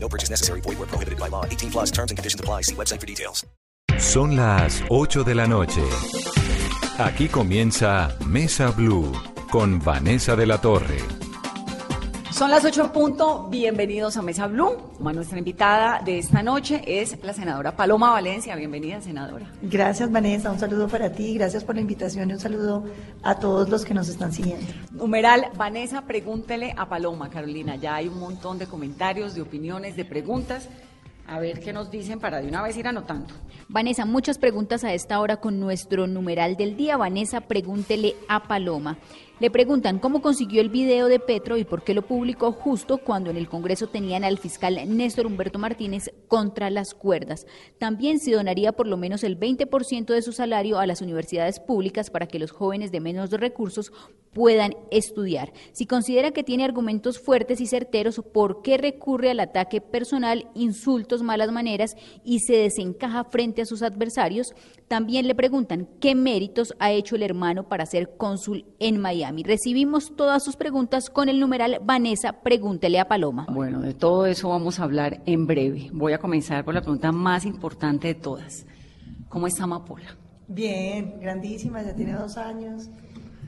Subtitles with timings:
[0.00, 0.60] No purchase necessary.
[0.62, 1.44] Void where prohibited by law.
[1.44, 2.62] 18 plus terms and conditions apply.
[2.62, 3.44] See website for details.
[3.98, 5.82] Son las 8 de la noche.
[6.98, 9.12] Aquí comienza Mesa Blue
[9.50, 11.27] con Vanessa de la Torre.
[12.32, 14.76] Son las 8 en punto, bienvenidos a Mesa Blue.
[15.00, 18.54] Nuestra invitada de esta noche es la senadora Paloma Valencia.
[18.54, 19.46] Bienvenida, senadora.
[19.62, 20.50] Gracias, Vanessa.
[20.50, 21.34] Un saludo para ti.
[21.34, 22.84] Gracias por la invitación y un saludo
[23.22, 24.66] a todos los que nos están siguiendo.
[24.92, 27.76] Numeral, Vanessa, pregúntele a Paloma, Carolina.
[27.76, 30.68] Ya hay un montón de comentarios, de opiniones, de preguntas.
[31.26, 33.34] A ver qué nos dicen para de una vez ir anotando.
[33.68, 36.96] Vanessa, muchas preguntas a esta hora con nuestro numeral del día.
[36.96, 38.98] Vanessa, pregúntele a Paloma.
[39.40, 43.30] Le preguntan cómo consiguió el video de Petro y por qué lo publicó justo cuando
[43.30, 47.46] en el Congreso tenían al fiscal Néstor Humberto Martínez contra las cuerdas.
[47.78, 52.10] También si donaría por lo menos el 20% de su salario a las universidades públicas
[52.10, 53.92] para que los jóvenes de menos recursos
[54.32, 55.52] puedan estudiar.
[55.70, 61.22] Si considera que tiene argumentos fuertes y certeros, ¿por qué recurre al ataque personal, insultos,
[61.22, 64.52] malas maneras y se desencaja frente a sus adversarios?
[64.88, 69.27] También le preguntan qué méritos ha hecho el hermano para ser cónsul en Miami.
[69.44, 73.46] Recibimos todas sus preguntas con el numeral Vanessa, pregúntele a Paloma.
[73.50, 75.90] Bueno, de todo eso vamos a hablar en breve.
[75.92, 78.66] Voy a comenzar por la pregunta más importante de todas.
[79.28, 80.16] ¿Cómo está Amapola?
[80.46, 82.88] Bien, grandísima, ya tiene dos años.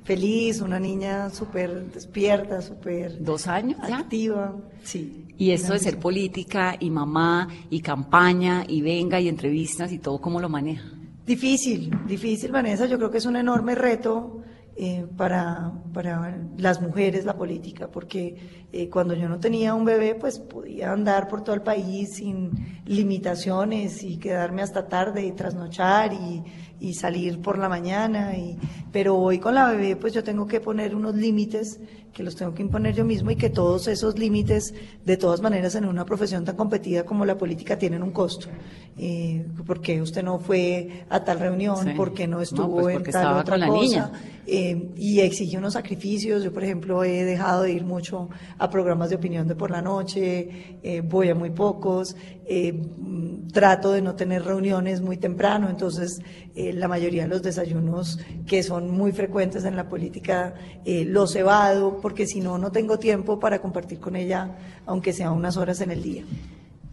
[0.05, 3.23] Feliz, una niña súper despierta, súper...
[3.23, 3.98] ¿Dos años ya?
[3.98, 5.27] Activa, sí.
[5.39, 10.20] Y esto de ser política y mamá y campaña y venga y entrevistas y todo,
[10.20, 10.84] ¿cómo lo maneja?
[11.27, 12.86] Difícil, difícil, Vanessa.
[12.86, 14.42] Yo creo que es un enorme reto
[14.83, 20.14] eh, para, para las mujeres la política, porque eh, cuando yo no tenía un bebé,
[20.14, 26.14] pues podía andar por todo el país sin limitaciones y quedarme hasta tarde y trasnochar
[26.14, 26.42] y,
[26.80, 28.35] y salir por la mañana.
[28.39, 28.58] Y,
[28.90, 31.79] pero hoy con la bebé, pues yo tengo que poner unos límites
[32.12, 35.74] que los tengo que imponer yo mismo y que todos esos límites, de todas maneras,
[35.74, 38.48] en una profesión tan competida como la política, tienen un costo.
[38.96, 41.84] Eh, ¿Por qué usted no fue a tal reunión?
[41.84, 41.90] Sí.
[41.96, 43.80] ¿Por qué no estuvo No, pues en porque tal otra con la cosa?
[43.80, 44.12] niña.
[44.52, 46.42] Eh, y exige unos sacrificios.
[46.42, 48.28] Yo, por ejemplo, he dejado de ir mucho
[48.58, 52.16] a programas de opinión de por la noche, eh, voy a muy pocos,
[52.46, 56.20] eh, mm, trato de no tener reuniones muy temprano, entonces
[56.56, 60.54] la mayoría de los desayunos que son muy frecuentes en la política
[60.84, 64.56] los evado, porque si no, no tengo tiempo para compartir con ella,
[64.86, 66.24] aunque sea unas horas en el día.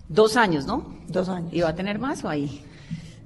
[0.09, 0.95] Dos años, ¿no?
[1.07, 1.53] Dos años.
[1.53, 2.63] ¿Y va a tener más o ahí?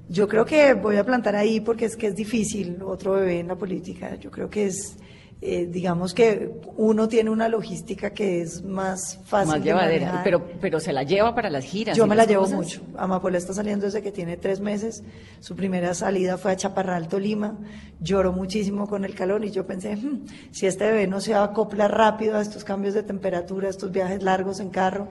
[0.08, 3.48] Yo creo que voy a plantar ahí porque es que es difícil otro bebé en
[3.48, 4.16] la política.
[4.16, 4.96] Yo creo que es,
[5.44, 9.48] eh, digamos que uno tiene una logística que es más fácil.
[9.54, 10.06] Más de llevadera.
[10.06, 10.24] manejar.
[10.24, 11.96] Pero, pero se la lleva para las giras.
[11.96, 12.56] Yo me la llevo cosas.
[12.56, 12.80] mucho.
[12.96, 15.02] Amapola está saliendo desde que tiene tres meses.
[15.40, 17.58] Su primera salida fue a Chaparral, Tolima.
[18.00, 21.88] Lloró muchísimo con el calor y yo pensé, "Hmm, si este bebé no se acopla
[21.88, 25.08] rápido a estos cambios de temperatura, a estos viajes largos en carro,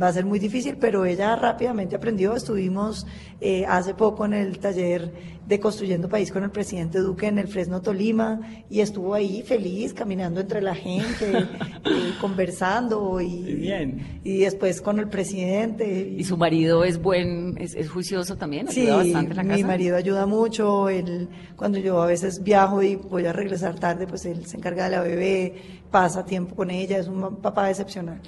[0.00, 2.34] va a ser muy difícil, pero ella rápidamente aprendió.
[2.34, 3.06] Estuvimos
[3.40, 5.12] eh, hace poco en el taller
[5.46, 8.40] de Construyendo País con el presidente Duque en el Fresno Tolima
[8.70, 11.38] y estuvo ahí feliz, caminando entre la gente,
[11.84, 14.20] eh, conversando y, Bien.
[14.24, 16.14] y después con el presidente.
[16.16, 18.68] ¿Y su marido es buen, es, es juicioso también?
[18.68, 19.56] Sí, ¿Ayuda bastante en la casa?
[19.56, 20.88] mi marido ayuda mucho.
[20.88, 24.84] Él, cuando yo a veces viajo y voy a regresar tarde, pues él se encarga
[24.84, 25.54] de la bebé,
[25.90, 28.20] pasa tiempo con ella, es un papá excepcional.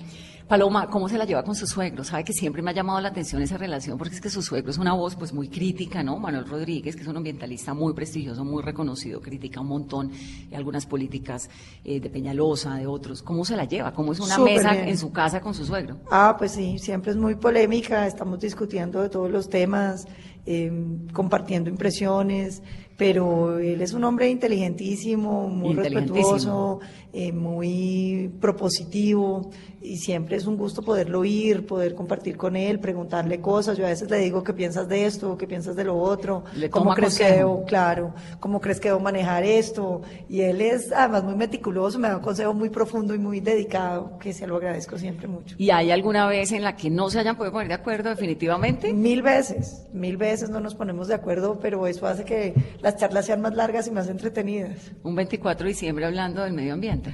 [0.48, 2.04] Paloma, ¿cómo se la lleva con su suegro?
[2.04, 4.70] Sabe que siempre me ha llamado la atención esa relación porque es que su suegro
[4.70, 6.18] es una voz pues muy crítica, ¿no?
[6.20, 10.12] Manuel Rodríguez, que es un ambientalista muy prestigioso, muy reconocido, critica un montón
[10.50, 11.50] eh, algunas políticas
[11.84, 13.22] eh, de Peñalosa, de otros.
[13.24, 13.92] ¿Cómo se la lleva?
[13.92, 14.88] ¿Cómo es una Súper mesa bien.
[14.88, 15.98] en su casa con su suegro?
[16.12, 20.06] Ah, pues sí, siempre es muy polémica, estamos discutiendo de todos los temas,
[20.46, 20.70] eh,
[21.12, 22.62] compartiendo impresiones,
[22.96, 26.14] pero él es un hombre inteligentísimo, muy Inteligentísimo.
[26.34, 26.80] respetuoso,
[27.12, 29.50] eh, muy propositivo
[29.80, 33.78] y siempre es un gusto poderlo oír, poder compartir con él, preguntarle cosas.
[33.78, 36.68] Yo a veces le digo qué piensas de esto, qué piensas de lo otro, Le
[36.68, 37.38] cómo crees que consejo.
[37.38, 40.02] debo, claro, cómo crees que debo manejar esto.
[40.28, 44.18] Y él es además muy meticuloso, me da un consejo muy profundo y muy dedicado,
[44.18, 45.54] que se lo agradezco siempre mucho.
[45.58, 48.92] ¿Y hay alguna vez en la que no se hayan podido poner de acuerdo definitivamente?
[48.92, 53.26] Mil veces, mil veces no nos ponemos de acuerdo, pero eso hace que las charlas
[53.26, 54.92] sean más largas y más entretenidas.
[55.04, 57.05] Un 24 de diciembre hablando del medio ambiente.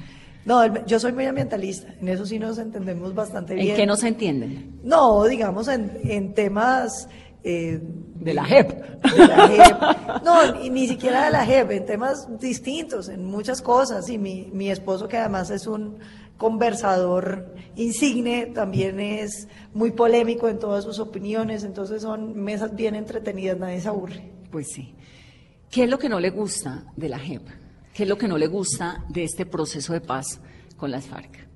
[0.45, 3.69] No, yo soy muy ambientalista, en eso sí nos entendemos bastante bien.
[3.69, 4.79] ¿En qué no se entienden?
[4.83, 7.07] No, digamos en, en temas
[7.43, 7.79] eh,
[8.15, 8.71] De la JEP.
[9.03, 10.23] De la JEP.
[10.23, 14.09] No, ni, ni siquiera de la JEP, en temas distintos, en muchas cosas.
[14.09, 15.97] Y mi, mi esposo, que además es un
[16.37, 23.57] conversador insigne, también es muy polémico en todas sus opiniones, entonces son mesas bien entretenidas,
[23.57, 24.29] nadie se aburre.
[24.51, 24.93] Pues sí.
[25.69, 27.41] ¿Qué es lo que no le gusta de la JEP?
[27.93, 30.39] ¿Qué es lo que no le gusta de este proceso de paz
[30.77, 31.47] con las FARC?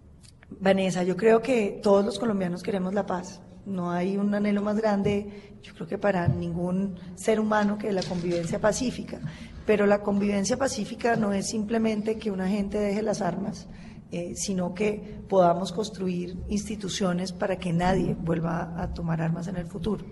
[0.60, 3.42] Vanessa, yo creo que todos los colombianos queremos la paz.
[3.66, 8.04] No hay un anhelo más grande, yo creo que para ningún ser humano que la
[8.04, 9.19] convivencia pacífica.
[9.66, 13.68] Pero la convivencia pacífica no es simplemente que una gente deje las armas,
[14.12, 19.66] eh, sino que podamos construir instituciones para que nadie vuelva a tomar armas en el
[19.66, 20.06] futuro.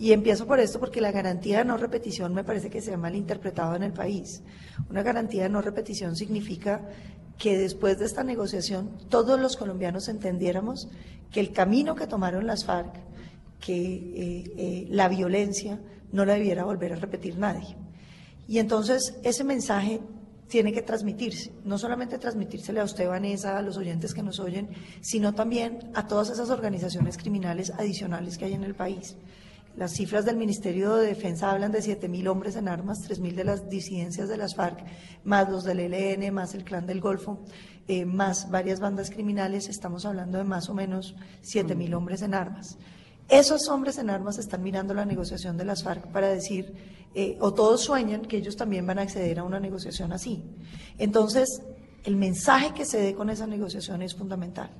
[0.00, 2.96] Y empiezo por esto porque la garantía de no repetición me parece que se ha
[2.96, 4.42] malinterpretado en el país.
[4.88, 6.88] Una garantía de no repetición significa
[7.36, 10.88] que después de esta negociación todos los colombianos entendiéramos
[11.30, 12.94] que el camino que tomaron las FARC,
[13.60, 15.78] que eh, eh, la violencia
[16.12, 17.76] no la debiera volver a repetir nadie.
[18.48, 20.00] Y entonces ese mensaje
[20.48, 24.70] tiene que transmitirse, no solamente transmitírsele a usted, Vanessa, a los oyentes que nos oyen,
[25.02, 29.14] sino también a todas esas organizaciones criminales adicionales que hay en el país.
[29.76, 33.68] Las cifras del Ministerio de Defensa hablan de 7.000 hombres en armas, 3.000 de las
[33.70, 34.84] disidencias de las FARC,
[35.24, 37.38] más los del ELN, más el Clan del Golfo,
[37.86, 42.78] eh, más varias bandas criminales, estamos hablando de más o menos 7.000 hombres en armas.
[43.28, 46.74] Esos hombres en armas están mirando la negociación de las FARC para decir,
[47.14, 50.42] eh, o todos sueñan que ellos también van a acceder a una negociación así.
[50.98, 51.62] Entonces,
[52.04, 54.70] el mensaje que se dé con esa negociación es fundamental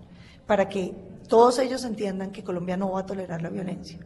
[0.46, 0.92] para que
[1.28, 3.98] todos ellos entiendan que Colombia no va a tolerar la violencia.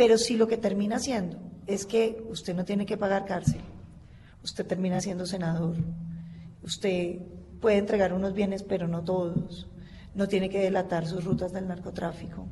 [0.00, 1.36] Pero si lo que termina siendo
[1.66, 3.60] es que usted no tiene que pagar cárcel,
[4.42, 5.76] usted termina siendo senador,
[6.62, 7.18] usted
[7.60, 9.68] puede entregar unos bienes, pero no todos,
[10.14, 12.46] no tiene que delatar sus rutas del narcotráfico.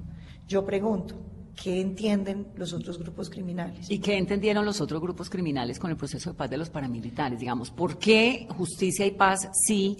[0.46, 1.14] Yo pregunto,
[1.56, 3.90] ¿qué entienden los otros grupos criminales?
[3.90, 7.40] ¿Y qué entendieron los otros grupos criminales con el proceso de paz de los paramilitares?
[7.40, 9.96] Digamos, ¿por qué justicia y paz sí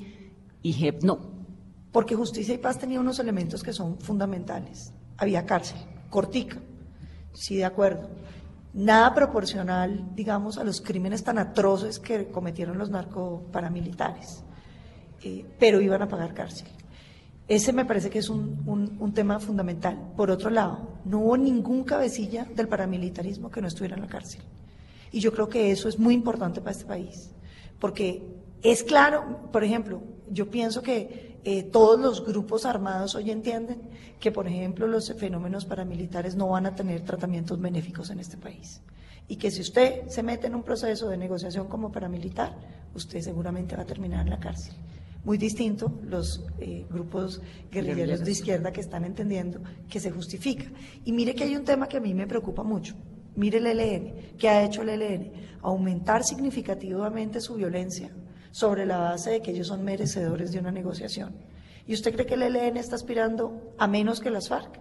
[0.61, 1.19] y JEP no?
[1.93, 4.93] Porque justicia y paz tenía unos elementos que son fundamentales.
[5.17, 5.79] Había cárcel,
[6.11, 6.59] cortica,
[7.33, 8.09] sí, de acuerdo.
[8.75, 14.45] Nada proporcional, digamos, a los crímenes tan atroces que cometieron los narcoparamilitares,
[15.23, 16.69] eh, pero iban a pagar cárcel.
[17.49, 20.13] Ese me parece que es un, un, tema fundamental.
[20.15, 24.43] Por otro lado, no hubo ningún cabecilla del paramilitarismo que no estuviera en la cárcel.
[25.11, 27.31] Y yo creo que eso es muy importante para este país,
[27.81, 28.23] porque
[28.63, 33.81] es claro, por ejemplo, yo pienso que eh, todos los grupos armados hoy entienden
[34.21, 38.81] que, por ejemplo, los fenómenos paramilitares no van a tener tratamientos benéficos en este país.
[39.29, 42.57] Y que si usted se mete en un proceso de negociación como paramilitar,
[42.95, 44.75] usted seguramente va a terminar en la cárcel.
[45.25, 50.65] Muy distinto los eh, grupos guerrilleros de izquierda que están entendiendo que se justifica.
[51.05, 52.95] Y mire que hay un tema que a mí me preocupa mucho.
[53.37, 55.33] Mire el ELN, ¿qué ha hecho el ELN?
[55.63, 58.11] Aumentar significativamente su violencia,
[58.51, 61.35] sobre la base de que ellos son merecedores de una negociación.
[61.87, 64.81] ¿Y usted cree que el ELN está aspirando a menos que las FARC?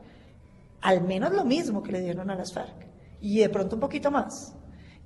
[0.81, 2.87] Al menos lo mismo que le dieron a las FARC.
[3.21, 4.53] Y de pronto un poquito más.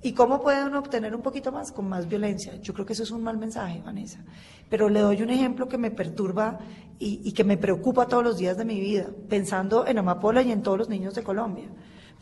[0.02, 1.70] ¿Y cómo pueden obtener un poquito más?
[1.70, 2.56] Con más violencia.
[2.56, 4.24] Yo creo que eso es un mal mensaje, Vanessa.
[4.68, 6.58] Pero le doy un ejemplo que me perturba
[6.98, 10.50] y, y que me preocupa todos los días de mi vida, pensando en Amapola y
[10.50, 11.68] en todos los niños de Colombia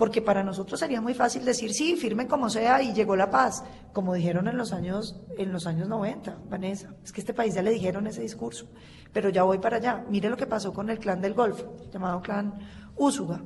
[0.00, 3.62] porque para nosotros sería muy fácil decir, sí, firmen como sea y llegó la paz,
[3.93, 6.95] como dijeron en los años, en los años 90, Vanessa.
[7.04, 8.66] Es que este país ya le dijeron ese discurso,
[9.12, 10.02] pero ya voy para allá.
[10.09, 12.54] Mire lo que pasó con el clan del Golfo, llamado clan
[12.97, 13.42] Úsuga.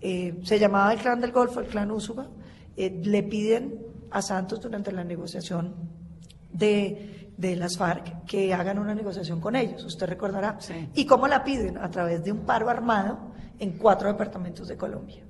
[0.00, 2.28] Eh, se llamaba el clan del Golfo, el clan Úsuga.
[2.78, 3.78] Eh, le piden
[4.10, 5.74] a Santos durante la negociación
[6.50, 10.56] de, de, las FARC que hagan una negociación con ellos, usted recordará.
[10.94, 11.76] ¿Y cómo la piden?
[11.76, 15.26] A través de un paro armado en cuatro departamentos de Colombia.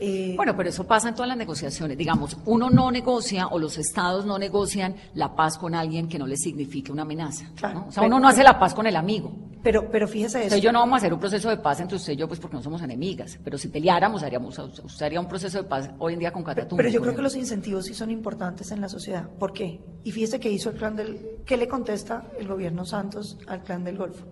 [0.00, 1.96] Eh, bueno, pero eso pasa en todas las negociaciones.
[1.96, 6.26] Digamos, uno no negocia o los estados no negocian la paz con alguien que no
[6.26, 7.46] le signifique una amenaza.
[7.86, 9.32] O sea, uno no hace la paz con el amigo.
[9.62, 10.48] Pero, pero fíjese eso.
[10.48, 12.38] Usted yo no vamos a hacer un proceso de paz entre usted y yo, pues
[12.38, 13.38] porque no somos enemigas.
[13.42, 16.76] Pero si peleáramos, haríamos, usted haría un proceso de paz hoy en día con Catatumbo.
[16.76, 19.26] Pero, yo creo que los incentivos sí son importantes en la sociedad.
[19.38, 19.80] ¿Por qué?
[20.04, 21.18] Y fíjese que hizo el clan del.
[21.46, 24.26] ¿Qué le contesta el gobierno Santos al clan del Golfo?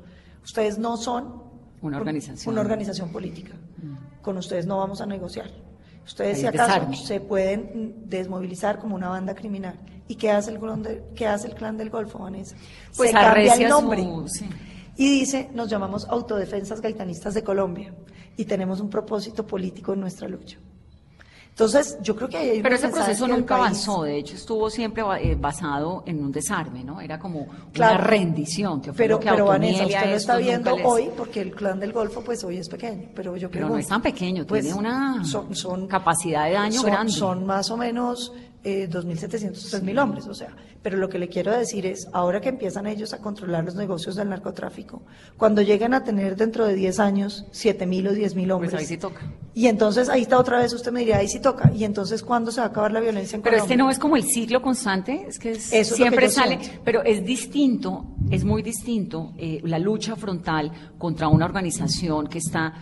[0.44, 1.50] Ustedes no son.
[1.80, 2.52] Una organización.
[2.52, 3.54] Una organización política.
[3.78, 3.94] Mm.
[4.22, 5.50] Con ustedes no vamos a negociar
[6.04, 9.78] Ustedes, si acaso, se pueden desmovilizar como una banda criminal.
[10.08, 10.84] ¿Y qué hace el, clan,
[11.28, 12.56] hace el clan del Golfo, Vanessa?
[12.96, 14.06] Pues se cambia el nombre.
[14.96, 17.94] Y dice, nos llamamos Autodefensas Gaitanistas de Colombia
[18.36, 20.58] y tenemos un propósito político en nuestra lucha.
[21.52, 23.60] Entonces, yo creo que ahí hay un Pero ese proceso nunca país.
[23.60, 26.98] avanzó, de hecho estuvo siempre eh, basado en un desarme, ¿no?
[26.98, 27.96] Era como Claro.
[27.96, 31.10] una rendición, que fue Pero, lo que pero Vanessa, usted lo está viendo les- hoy
[31.14, 33.10] porque el clan del Golfo, pues hoy es pequeño.
[33.14, 36.80] Pero yo Pero no es tan pequeño, pues, tiene una son- son- capacidad de daño
[36.80, 37.12] son, grande.
[37.12, 38.32] Son más o menos
[38.64, 40.54] eh, 2.700, 3.000 hombres, o sea.
[40.82, 44.16] Pero lo que le quiero decir es, ahora que empiezan ellos a controlar los negocios
[44.16, 45.02] del narcotráfico,
[45.36, 48.72] cuando llegan a tener dentro de 10 años 7.000 o 10.000 hombres.
[48.72, 49.20] Pues ahí sí toca.
[49.54, 51.70] Y entonces ahí está otra vez, usted me diría, ahí sí toca.
[51.74, 53.74] Y entonces, ¿cuándo se va a acabar la violencia en Pero Colombia?
[53.74, 56.32] este no es como el ciclo constante, es que es- Eso es lo siempre que
[56.32, 56.80] sale, siento.
[56.84, 62.74] pero es distinto, es muy distinto eh, la lucha frontal contra una organización que está,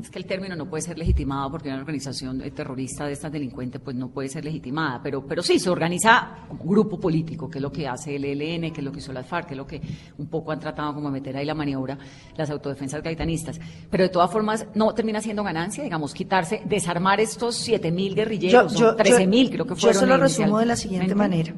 [0.00, 3.80] es que el término no puede ser legitimado porque una organización terrorista de estas delincuentes
[3.80, 7.62] pues no puede ser legitimada, pero, pero sí, se organiza como grupo político, que es
[7.62, 9.66] lo que hace el ELN, que es lo que hizo las FARC, que es lo
[9.66, 9.80] que
[10.18, 11.98] un poco han tratado como de meter ahí la maniobra
[12.36, 13.60] las autodefensas gaitanistas,
[13.90, 18.96] pero de todas formas no termina siendo ganancia, digamos, quitarse, desarmar estos 7.000 guerrilleros, son
[18.96, 21.54] 13.000 creo que fueron Yo se lo resumo de la siguiente manera.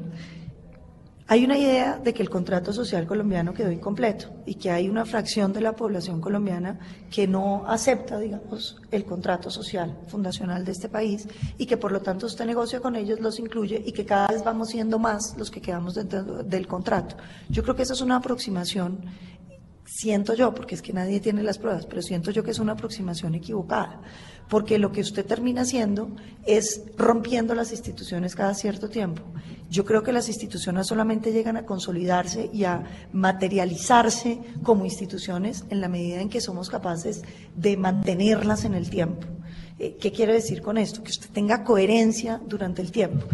[1.29, 5.03] Hay una idea de que el contrato social colombiano quedó incompleto y que hay una
[5.03, 6.79] fracción de la población colombiana
[7.11, 12.01] que no acepta, digamos, el contrato social fundacional de este país y que por lo
[12.01, 15.51] tanto usted negocia con ellos, los incluye y que cada vez vamos siendo más los
[15.51, 17.17] que quedamos dentro del contrato.
[17.49, 19.01] Yo creo que esa es una aproximación
[19.87, 22.73] siento yo, porque es que nadie tiene las pruebas, pero siento yo que es una
[22.73, 24.01] aproximación equivocada,
[24.49, 26.09] porque lo que usted termina haciendo
[26.45, 29.23] es rompiendo las instituciones cada cierto tiempo.
[29.69, 35.81] Yo creo que las instituciones solamente llegan a consolidarse y a materializarse como instituciones en
[35.81, 37.23] la medida en que somos capaces
[37.55, 39.25] de mantenerlas en el tiempo.
[39.79, 41.03] Eh, ¿Qué quiere decir con esto?
[41.03, 43.25] Que usted tenga coherencia durante el tiempo.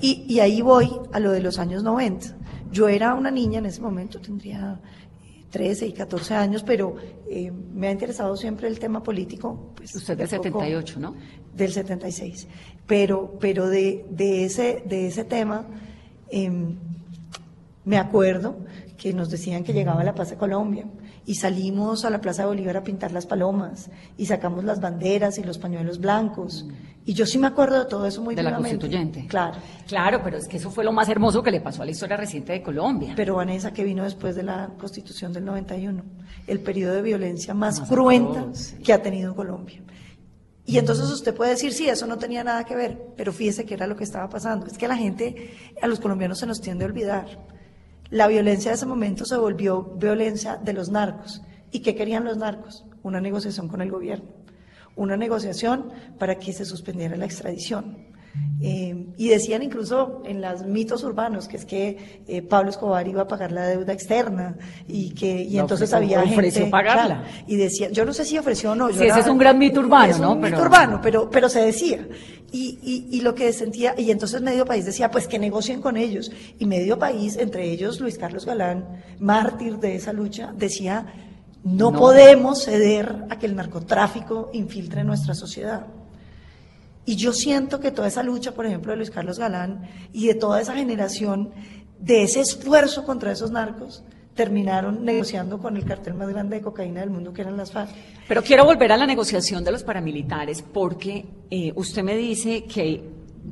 [0.00, 2.36] Y, y ahí voy a lo de los años 90.
[2.72, 4.80] Yo era una niña en ese momento, tendría
[5.52, 6.96] 13 y 14 años, pero
[7.28, 9.72] eh, me ha interesado siempre el tema político.
[9.76, 11.14] Pues, Usted del de poco- 78, ¿no?
[11.54, 12.48] Del 76.
[12.86, 15.66] Pero, pero de, de, ese, de ese tema,
[16.30, 16.76] em,
[17.84, 18.56] me acuerdo
[18.96, 20.86] que nos decían que llegaba la paz de Colombia
[21.24, 25.38] y salimos a la Plaza de Bolívar a pintar las palomas y sacamos las banderas
[25.38, 26.66] y los pañuelos blancos.
[27.04, 28.36] Y yo sí me acuerdo de todo eso muy Mm.
[28.36, 29.26] de la constituyente.
[29.26, 29.56] Claro.
[29.88, 32.16] Claro, pero es que eso fue lo más hermoso que le pasó a la historia
[32.16, 33.12] reciente de Colombia.
[33.16, 36.02] Pero Vanessa, que vino después de la constitución del 91,
[36.46, 38.76] el periodo de violencia más, Más cruenta sí.
[38.76, 39.82] que ha tenido Colombia.
[40.64, 43.74] Y entonces usted puede decir, sí, eso no tenía nada que ver, pero fíjese que
[43.74, 44.66] era lo que estaba pasando.
[44.66, 47.26] Es que a la gente, a los colombianos se nos tiende a olvidar.
[48.12, 51.40] La violencia de ese momento se volvió violencia de los narcos.
[51.70, 52.84] ¿Y qué querían los narcos?
[53.02, 54.28] Una negociación con el gobierno.
[54.96, 58.11] Una negociación para que se suspendiera la extradición.
[58.64, 63.22] Eh, y decían incluso en los mitos urbanos que es que eh, Pablo Escobar iba
[63.22, 67.22] a pagar la deuda externa y que y entonces ofreció- había ofreció gente pagarla.
[67.24, 69.36] claro, y decía yo no sé si ofreció o no yo Sí, ese es un
[69.38, 70.32] gran mito urbano, es ¿no?
[70.32, 72.06] un mito Pero- urbano pero pero se decía
[72.52, 75.96] y, y, y lo que sentía y entonces medio país decía pues que negocien con
[75.96, 78.86] ellos y medio país entre ellos Luis Carlos Galán
[79.18, 81.06] mártir de esa lucha decía
[81.64, 81.98] no, No.
[81.98, 85.86] podemos ceder a que el narcotráfico infiltre nuestra sociedad
[87.04, 90.34] y yo siento que toda esa lucha, por ejemplo, de Luis Carlos Galán y de
[90.34, 91.50] toda esa generación,
[91.98, 94.04] de ese esfuerzo contra esos narcos,
[94.34, 97.90] terminaron negociando con el cartel más grande de cocaína del mundo, que eran las FARC.
[98.28, 103.02] Pero quiero volver a la negociación de los paramilitares porque eh, usted me dice que,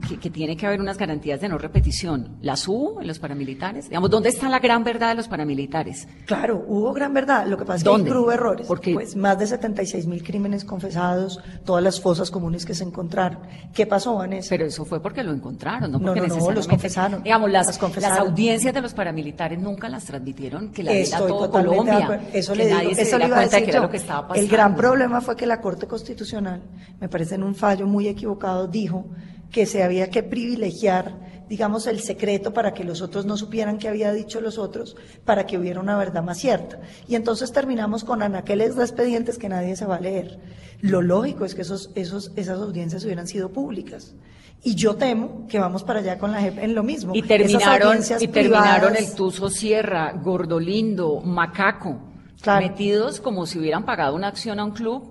[0.09, 2.37] que, que tiene que haber unas garantías de no repetición.
[2.42, 3.88] ¿Las hubo en los paramilitares?
[3.88, 6.06] Digamos, ¿dónde está la gran verdad de los paramilitares?
[6.26, 7.47] Claro, hubo gran verdad.
[7.47, 8.66] Lo que pasa es que hubo errores.
[8.66, 13.40] Porque- Pues más de 76 mil crímenes confesados, todas las fosas comunes que se encontraron.
[13.75, 14.49] ¿Qué pasó, Vanessa?
[14.50, 16.70] Pero eso fue porque lo encontraron, no No, porque no, no, los necesariamente...
[16.70, 17.23] confesaron.
[17.23, 18.16] Digamos, las, Las confesaron.
[18.18, 22.28] las audiencias de los paramilitares nunca las transmitieron, que la Estoy todo Colombia.
[22.32, 23.97] Eso le digo, nadie se eso le diera iba a decir que era lo que
[23.97, 24.44] estaba pasando.
[24.44, 26.62] El gran problema fue que la Corte Constitucional,
[27.00, 29.06] me parece en un fallo muy equivocado, dijo
[29.50, 33.88] que se había que privilegiar, digamos, el secreto para que los otros no supieran qué
[33.88, 36.80] había dicho los otros, para que hubiera una verdad más cierta.
[37.09, 40.38] Y entonces terminamos con anaqueles de expedientes que nadie se va a leer.
[40.80, 44.14] Lo lógico es que esos, esos, esas audiencias hubieran sido públicas.
[44.62, 47.14] Y yo temo que vamos para allá con la JEP en lo mismo.
[47.14, 51.99] Y terminaron, y terminaron privadas- el Tuzo Sierra, Gordolindo, Macaco,
[52.42, 52.66] Claro.
[52.66, 55.09] metidos como si hubieran pagado una acción a un club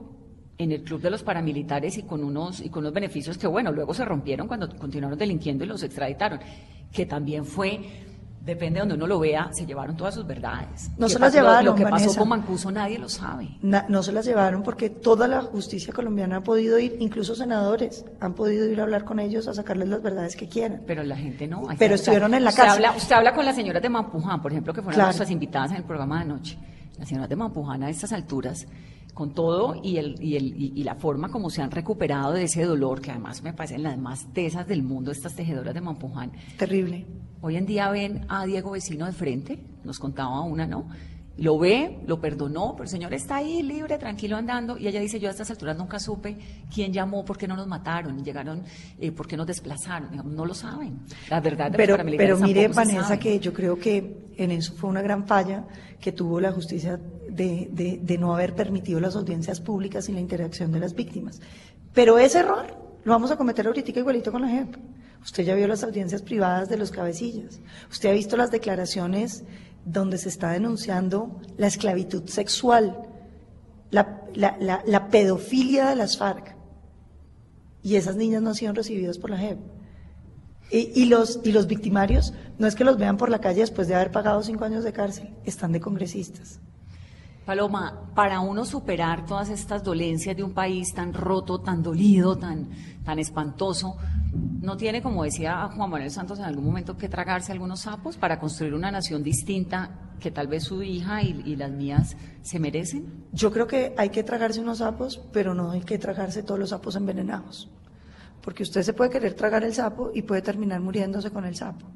[0.60, 3.72] en el club de los paramilitares y con unos y con unos beneficios que bueno
[3.72, 6.38] luego se rompieron cuando continuaron delinquiendo y los extraditaron
[6.92, 7.80] que también fue
[8.44, 11.32] depende de donde uno lo vea se llevaron todas sus verdades No ¿Qué se las
[11.32, 11.38] pasó?
[11.38, 14.62] Lo- llevaron, lo que pasó con Mancuso nadie lo sabe Na- no se las llevaron
[14.62, 19.06] porque toda la justicia colombiana ha podido ir, incluso senadores, han podido ir a hablar
[19.06, 20.82] con ellos a sacarles las verdades que quieran.
[20.86, 21.62] pero la gente no.
[21.80, 22.12] Pero está.
[22.12, 22.84] estuvieron en la usted cárcel.
[22.86, 25.08] Habla, usted habla con las señoras de Mampuján, por ejemplo, que fueron Claro.
[25.08, 26.58] nuestras invitadas en el programa de anoche.
[26.98, 28.68] Las señoras de Mampuján a estas alturas
[29.20, 32.64] con todo y, el, y, el, y, la forma como se han recuperado de ese
[32.64, 36.32] dolor, que además me parecen las más tesas del mundo, estas tejedoras de Mampuján.
[36.58, 37.06] Terrible.
[37.42, 40.88] Hoy en día ven a Diego Vecino de frente, nos contaba una, ¿no?
[41.42, 45.20] Lo ve, lo perdonó, pero el señor está ahí libre, tranquilo andando, y ella dice,
[45.20, 46.38] yo a estas alturas nunca supe
[46.74, 48.64] quién llamó, por qué no nos mataron, llegaron,
[49.00, 51.00] eh, por qué nos desplazaron, no lo saben.
[51.30, 55.02] La verdad de pero, pero mire, Vanessa, que yo creo que en eso fue una
[55.02, 55.66] gran falla
[56.00, 60.20] que tuvo la justicia de, de, de no haber permitido las audiencias públicas y la
[60.20, 61.42] interacción de las víctimas.
[61.94, 62.66] Pero ese error
[63.04, 64.76] lo vamos a cometer ahorita igualito con la JEP.
[65.22, 67.60] Usted ya vio las audiencias privadas de los cabecillas.
[67.92, 69.44] Usted ha visto las declaraciones
[69.86, 73.08] donde se está denunciando la esclavitud sexual,
[73.92, 76.56] la, pedofilia de las FARC.
[77.82, 79.58] Y esas niñas no han sido recibidas por la JEP.
[80.72, 83.96] Y, los, y los victimarios no es que los vean por la calle después de
[83.96, 86.60] haber pagado cinco años de cárcel, están de congresistas.
[87.50, 92.70] Paloma, para uno superar todas estas dolencias de un país tan roto, tan dolido, tan,
[93.04, 93.98] tan espantoso,
[94.62, 98.40] ¿no tiene, como decía Juan Manuel Santos en algún momento, que tragarse algunos sapos para
[98.40, 103.26] construir una nación distinta que tal vez su hija y, y las mías se merecen?
[103.32, 106.70] Yo creo que hay que tragarse unos sapos, pero no hay que tragarse todos los
[106.70, 107.68] sapos envenenados.
[108.44, 111.88] Porque usted se puede querer tragar el sapo y puede terminar muriéndose con el sapo.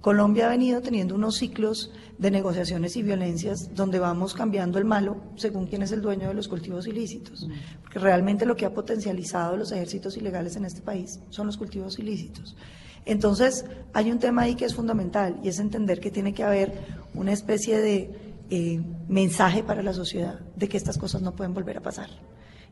[0.00, 5.16] Colombia ha venido teniendo unos ciclos de negociaciones y violencias donde vamos cambiando el malo
[5.36, 7.48] según quién es el dueño de los cultivos ilícitos.
[7.82, 11.98] Porque realmente lo que ha potencializado los ejércitos ilegales en este país son los cultivos
[11.98, 12.56] ilícitos.
[13.04, 16.72] Entonces, hay un tema ahí que es fundamental y es entender que tiene que haber
[17.14, 21.78] una especie de eh, mensaje para la sociedad de que estas cosas no pueden volver
[21.78, 22.10] a pasar.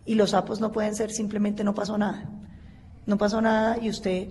[0.05, 2.31] Y los sapos no pueden ser simplemente no pasó nada.
[3.07, 4.29] No pasó nada y usted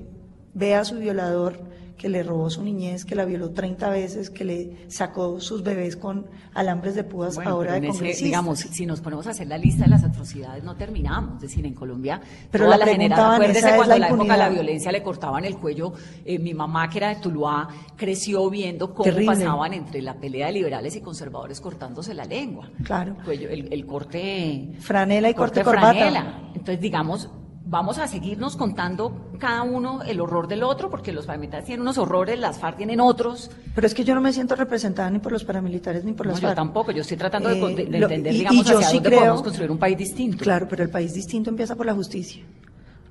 [0.53, 1.59] ve a su violador
[2.03, 5.95] que le robó su niñez, que la violó 30 veces, que le sacó sus bebés
[5.95, 8.25] con alambres de púas ahora de congresistas.
[8.25, 11.35] digamos, si nos ponemos a hacer la lista de las atrocidades, no terminamos.
[11.35, 12.19] Es decir, en Colombia,
[12.51, 15.93] pero la, generación, acuérdese cuando en la, época de la violencia le cortaban el cuello.
[16.25, 20.51] Eh, mi mamá, que era de Tuluá, creció viendo cómo pasaban entre la pelea de
[20.51, 22.69] liberales y conservadores cortándose la lengua.
[22.83, 23.15] Claro.
[23.19, 24.73] El, cuello, el, corte...
[24.79, 26.49] Franela y corte, corte corbata.
[26.53, 27.29] Entonces, digamos,
[27.73, 31.97] vamos a seguirnos contando cada uno el horror del otro, porque los paramilitares tienen unos
[31.97, 33.49] horrores, las FARC tienen otros.
[33.73, 36.35] Pero es que yo no me siento representada ni por los paramilitares ni por las
[36.35, 36.51] no, FARC.
[36.51, 39.97] Yo tampoco, yo estoy tratando de, eh, entender, digamos, hacia dónde podemos construir un país
[39.97, 40.43] distinto.
[40.43, 42.43] Claro, pero el país distinto empieza por la justicia.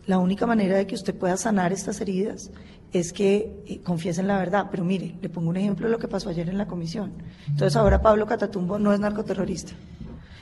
[0.07, 2.53] La única manera de que usted pueda sanar estas heridas
[2.93, 4.69] es que eh, confiesen la verdad.
[4.71, 7.13] Pero mire, le pongo un ejemplo de lo que pasó ayer en la comisión.
[7.49, 9.73] Entonces ahora Pablo Catatumbo no es narcoterrorista.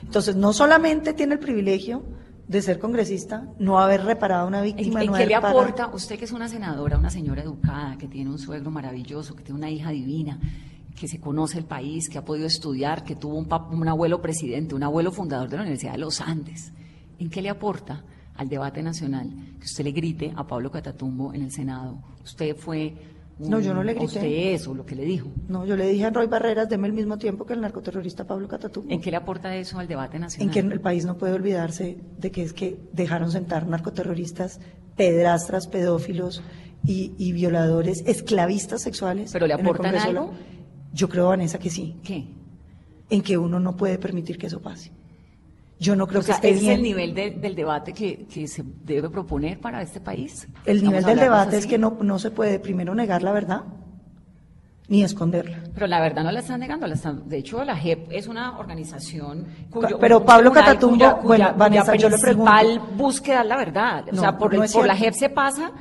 [0.03, 2.03] Entonces no solamente tiene el privilegio
[2.51, 5.01] de ser congresista, no haber reparado a una víctima.
[5.01, 8.37] ¿En, qué le aporta, usted que es una senadora, una señora educada, que tiene un
[8.37, 10.37] suegro maravilloso, que tiene una hija divina,
[10.93, 14.75] que se conoce el país, que ha podido estudiar, que tuvo un, un abuelo presidente,
[14.75, 16.73] un abuelo fundador de la Universidad de los Andes?
[17.19, 18.03] ¿En qué le aporta
[18.35, 21.99] al debate nacional que usted le grite a Pablo Catatumbo en el Senado?
[22.21, 22.95] Usted fue
[23.49, 24.05] no, yo no le grité.
[24.05, 25.29] ¿Usted eso, lo que le dijo?
[25.47, 28.47] No, yo le dije a Roy Barreras, deme el mismo tiempo que el narcoterrorista Pablo
[28.47, 28.91] Catatumbo.
[28.91, 30.55] ¿En qué le aporta eso al debate nacional?
[30.55, 34.59] En que el país no puede olvidarse de que es que dejaron sentar narcoterroristas,
[34.95, 36.43] pedrastras, pedófilos
[36.85, 39.31] y, violadores, esclavistas sexuales.
[39.31, 40.33] ¿Pero le aportan algo?
[40.93, 41.97] Yo creo, Vanessa, que sí.
[42.03, 42.27] ¿Qué?
[43.09, 44.91] En que uno no puede permitir que eso pase.
[45.81, 49.81] Yo no creo que esté ¿es el nivel del debate que, se debe proponer para
[49.81, 50.47] este país?
[50.63, 53.63] El nivel del debate es que no, no se puede primero negar la verdad
[54.89, 55.57] ni esconderla.
[55.73, 58.59] Pero la verdad no la están negando, la están, de hecho la JEP es una
[58.59, 64.05] organización cuyo Pero Pablo Catatumbo, bueno, Vanessa, yo le pregunto, principal búsqueda es la verdad,
[64.11, 65.71] o sea, por, por la JEP se pasa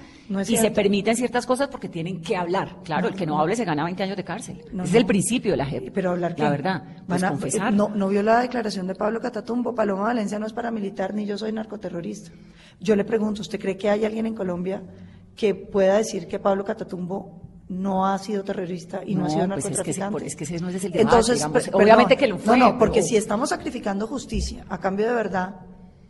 [0.46, 2.76] y se permiten ciertas cosas porque tienen que hablar.
[2.84, 4.64] Claro, el que no hable se gana 20 años de cárcel.
[4.84, 5.90] es el principio de la JEP.
[5.92, 7.72] Pero hablar La verdad, pues confesar.
[7.72, 11.36] No, no vio la declaración de Pablo Catatumbo, Paloma Valencia no es paramilitar ni yo
[11.36, 12.30] soy narcoterrorista.
[12.78, 14.82] Yo le pregunto, ¿usted cree que hay alguien en Colombia
[15.36, 20.12] que pueda decir que Pablo Catatumbo no ha sido terrorista y no, ha sido narcotraficante.
[20.12, 22.58] Pues es que, ese, no es el debate, Entonces, obviamente que lo fue.
[22.58, 25.54] No, no, porque si estamos sacrificando justicia a cambio de verdad,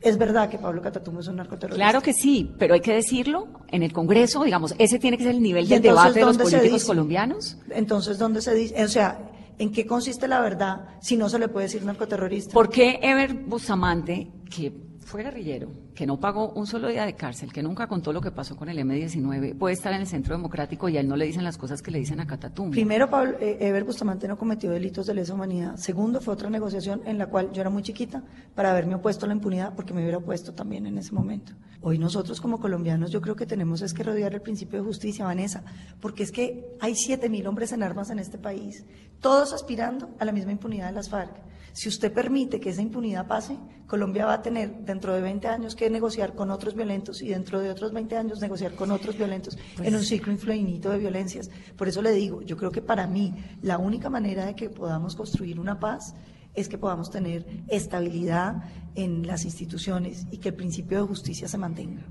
[0.00, 1.84] es verdad que Pablo Catatumbo es un narcoterrorista.
[1.84, 5.34] Claro que sí, pero hay que decirlo en el Congreso, digamos, ese tiene que ser
[5.34, 7.58] el nivel del debate de los políticos colombianos.
[7.70, 8.82] Entonces, ¿dónde se dice?
[8.82, 12.52] O sea, ¿en qué consiste la verdad si no se le puede decir narcoterrorista?
[12.52, 17.52] ¿Por qué Ever Bustamante, que fue guerrillero, que no pagó un solo día de cárcel,
[17.52, 20.88] que nunca contó lo que pasó con el M-19, puede estar en el Centro Democrático
[20.88, 22.72] y a él no le dicen las cosas que le dicen a Catatumbo.
[22.72, 25.76] Primero, Pablo, eh, Ever Bustamante no cometió delitos de lesa humanidad.
[25.76, 28.22] Segundo, fue otra negociación en la cual yo era muy chiquita
[28.54, 31.52] para haberme opuesto a la impunidad porque me hubiera opuesto también en ese momento.
[31.82, 35.24] Hoy nosotros como colombianos yo creo que tenemos es que rodear el principio de justicia,
[35.24, 35.64] Vanessa,
[36.00, 38.84] porque es que hay siete mil hombres en armas en este país,
[39.20, 41.49] todos aspirando a la misma impunidad de las FARC.
[41.72, 43.56] Si usted permite que esa impunidad pase,
[43.86, 47.60] Colombia va a tener dentro de 20 años que negociar con otros violentos y dentro
[47.60, 51.50] de otros 20 años negociar con otros violentos Pues en un ciclo infinito de violencias.
[51.76, 55.16] Por eso le digo, yo creo que para mí la única manera de que podamos
[55.16, 56.14] construir una paz
[56.54, 61.58] es que podamos tener estabilidad en las instituciones y que el principio de justicia se
[61.58, 62.02] mantenga.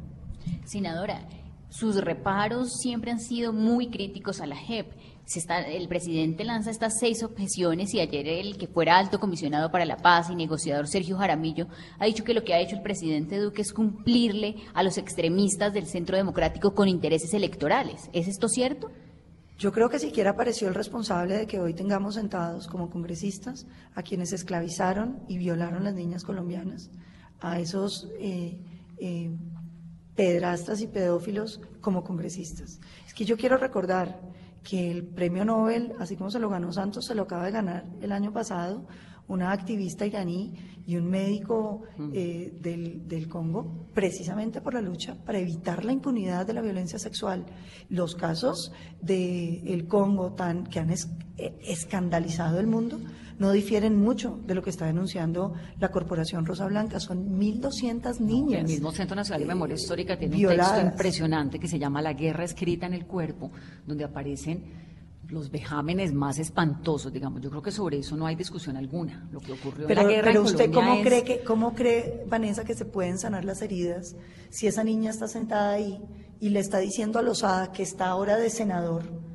[0.66, 1.28] Senadora,
[1.70, 4.92] sus reparos siempre han sido muy críticos a la JEP.
[5.30, 9.70] Se está, el presidente lanza estas seis objeciones y ayer el que fuera alto comisionado
[9.70, 11.68] para la paz y negociador Sergio Jaramillo
[12.00, 15.72] ha dicho que lo que ha hecho el presidente Duque es cumplirle a los extremistas
[15.72, 18.10] del Centro Democrático con intereses electorales.
[18.12, 18.90] ¿Es esto cierto?
[19.60, 24.02] Yo creo que siquiera apareció el responsable de que hoy tengamos sentados como congresistas a
[24.02, 26.90] quienes esclavizaron y violaron las niñas colombianas,
[27.40, 28.58] a esos eh,
[28.98, 29.30] eh,
[30.16, 32.80] pedrastas y pedófilos como congresistas.
[33.06, 34.20] Es que yo quiero recordar
[34.64, 37.86] que el premio Nobel, así como se lo ganó Santos, se lo acaba de ganar
[38.02, 38.86] el año pasado
[39.30, 40.54] una activista iraní
[40.86, 46.48] y un médico eh, del, del, Congo, precisamente por la lucha para evitar la impunidad
[46.48, 47.46] de la violencia sexual.
[47.90, 53.00] Los casos del el Congo tan, que han es, eh, escandalizado el mundo
[53.40, 57.00] no difieren mucho de lo que está denunciando la Corporación Rosa Blanca.
[57.00, 58.62] Son 1.200 niñas.
[58.62, 60.70] El mismo Centro Nacional de Memoria Histórica tiene violadas.
[60.70, 63.50] un texto impresionante que se llama La guerra escrita en el cuerpo,
[63.88, 64.90] donde aparecen
[65.30, 67.42] los vejámenes más espantosos, digamos.
[67.42, 69.28] Yo creo que sobre eso no hay discusión alguna.
[69.32, 71.08] Lo que ocurrió pero, en la guerra Pero en usted Colombia cómo es...
[71.08, 74.16] cree que cómo cree Vanessa que se pueden sanar las heridas
[74.50, 76.02] si esa niña está sentada ahí
[76.42, 79.29] y le está diciendo a Lozada que está ahora de senador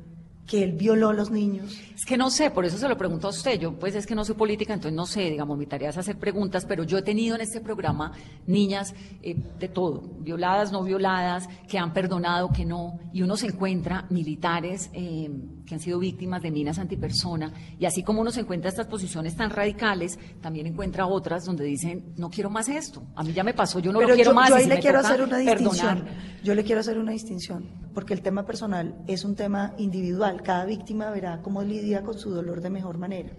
[0.47, 1.79] que él violó a los niños.
[1.93, 3.59] Es que no sé, por eso se lo pregunto a usted.
[3.59, 6.17] Yo, pues es que no soy política, entonces no sé, digamos, mi tarea es hacer
[6.17, 8.11] preguntas, pero yo he tenido en este programa
[8.45, 13.47] niñas eh, de todo, violadas, no violadas, que han perdonado, que no, y uno se
[13.47, 15.29] encuentra militares eh,
[15.65, 19.35] que han sido víctimas de minas antipersona, y así como uno se encuentra estas posiciones
[19.35, 23.53] tan radicales, también encuentra otras donde dicen, no quiero más esto, a mí ya me
[23.53, 24.49] pasó, yo no pero lo quiero yo, más.
[24.49, 25.97] Yo ahí si le quiero hacer una distinción.
[25.99, 26.43] perdonar.
[26.43, 30.43] Yo le quiero hacer una distinción, porque el tema personal es un tema individual.
[30.43, 33.31] Cada víctima verá cómo lidia con su dolor de mejor manera.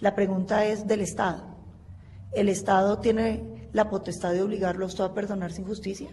[0.00, 1.44] La pregunta es del Estado.
[2.32, 6.08] ¿El Estado tiene la potestad de obligarlo a usted a perdonar sin justicia?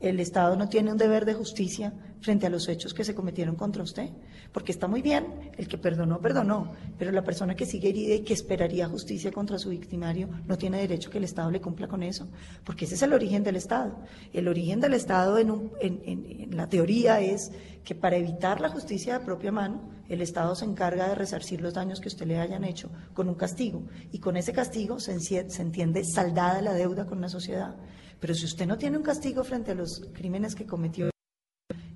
[0.00, 3.56] ¿El Estado no tiene un deber de justicia frente a los hechos que se cometieron
[3.56, 4.10] contra usted?
[4.52, 8.20] Porque está muy bien, el que perdonó, perdonó, pero la persona que sigue herida y
[8.20, 12.04] que esperaría justicia contra su victimario no tiene derecho que el Estado le cumpla con
[12.04, 12.28] eso,
[12.64, 13.98] porque ese es el origen del Estado.
[14.32, 17.50] El origen del Estado en, un, en, la teoría es
[17.84, 21.74] que para evitar la justicia de propia mano, el Estado se encarga de resarcir los
[21.74, 23.82] daños que usted le hayan hecho con un castigo,
[24.12, 27.74] y con ese castigo se, se entiende saldada la deuda con la sociedad.
[28.20, 31.10] Pero si usted no tiene un castigo frente a los crímenes que cometió,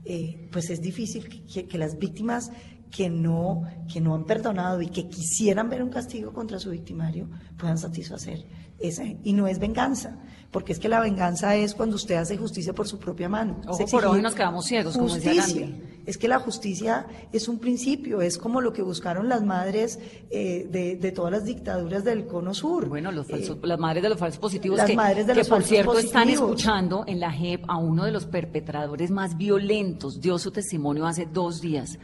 [0.05, 2.51] eh, pues es difícil que, las víctimas
[2.91, 7.29] que no, que no han perdonado y que quisieran ver un castigo contra su victimario
[7.57, 8.45] puedan satisfacer
[8.79, 9.19] ese.
[9.23, 10.19] Y no es venganza,
[10.51, 13.61] porque es que la venganza es cuando usted hace justicia por su propia mano.
[13.67, 15.83] Ojo por hoy nos quedamos ciegos, como decía Gandhi.
[16.05, 20.67] Es que la justicia es un principio, es como lo que buscaron las madres eh,
[20.71, 22.89] de, de, todas las dictaduras del cono sur.
[22.89, 25.39] Bueno, los falsos, eh, las madres de los falsos positivos las que, madres de que
[25.39, 26.23] los por falsos cierto positivos.
[26.23, 30.21] están escuchando en la JEP a uno de los perpetradores más violentos.
[30.21, 31.99] Dio su testimonio hace dos días.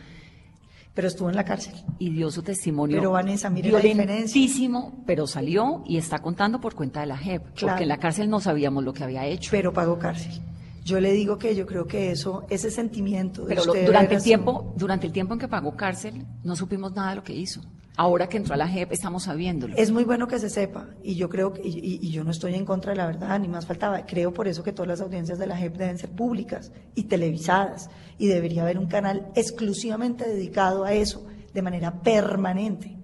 [0.95, 1.75] Pero estuvo en la cárcel.
[1.99, 6.75] Y dio su testimonio pero Vanessa, mire la violentísimo, pero salió y está contando por
[6.75, 7.55] cuenta de la JEP.
[7.55, 7.69] Claro.
[7.69, 9.51] Porque en la cárcel no sabíamos lo que había hecho.
[9.53, 10.41] Pero pagó cárcel.
[10.89, 14.15] Yo le digo que yo creo que eso, ese sentimiento de Pero usted lo, durante
[14.15, 17.35] el tiempo, durante el tiempo en que pagó cárcel, no supimos nada de lo que
[17.35, 17.61] hizo.
[17.99, 19.75] Ahora que entró a la JEP estamos sabiéndolo.
[19.77, 22.55] Es muy bueno que se sepa, y yo creo que, y, y, yo no estoy
[22.55, 24.07] en contra de la verdad, ni más faltaba.
[24.07, 27.91] Creo por eso que todas las audiencias de la JEP deben ser públicas y televisadas,
[28.17, 32.98] y debería haber un canal exclusivamente dedicado a eso, de manera permanente.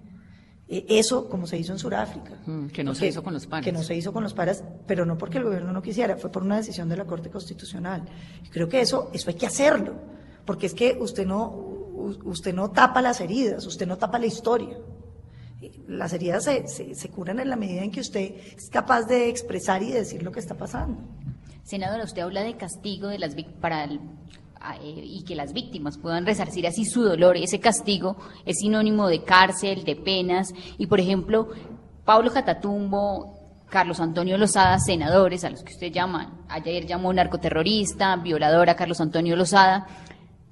[0.67, 2.39] Eso, como se hizo en Sudáfrica.
[2.45, 3.65] Mm, que no porque, se hizo con los pares.
[3.65, 6.31] Que no se hizo con los pares, pero no porque el gobierno no quisiera, fue
[6.31, 8.03] por una decisión de la Corte Constitucional.
[8.43, 9.93] Y creo que eso, eso hay que hacerlo,
[10.43, 11.49] porque es que usted no,
[12.23, 14.77] usted no tapa las heridas, usted no tapa la historia.
[15.87, 19.29] Las heridas se, se, se curan en la medida en que usted es capaz de
[19.29, 20.99] expresar y de decir lo que está pasando.
[21.63, 23.99] Senadora, usted habla de castigo de las para el,
[24.83, 27.37] y que las víctimas puedan resarcir así su dolor.
[27.37, 30.53] Ese castigo es sinónimo de cárcel, de penas.
[30.77, 31.49] Y, por ejemplo,
[32.03, 33.35] Pablo Catatumbo,
[33.69, 39.01] Carlos Antonio Lozada, senadores a los que usted llama, ayer llamó narcoterrorista, violador a Carlos
[39.01, 39.87] Antonio Lozada.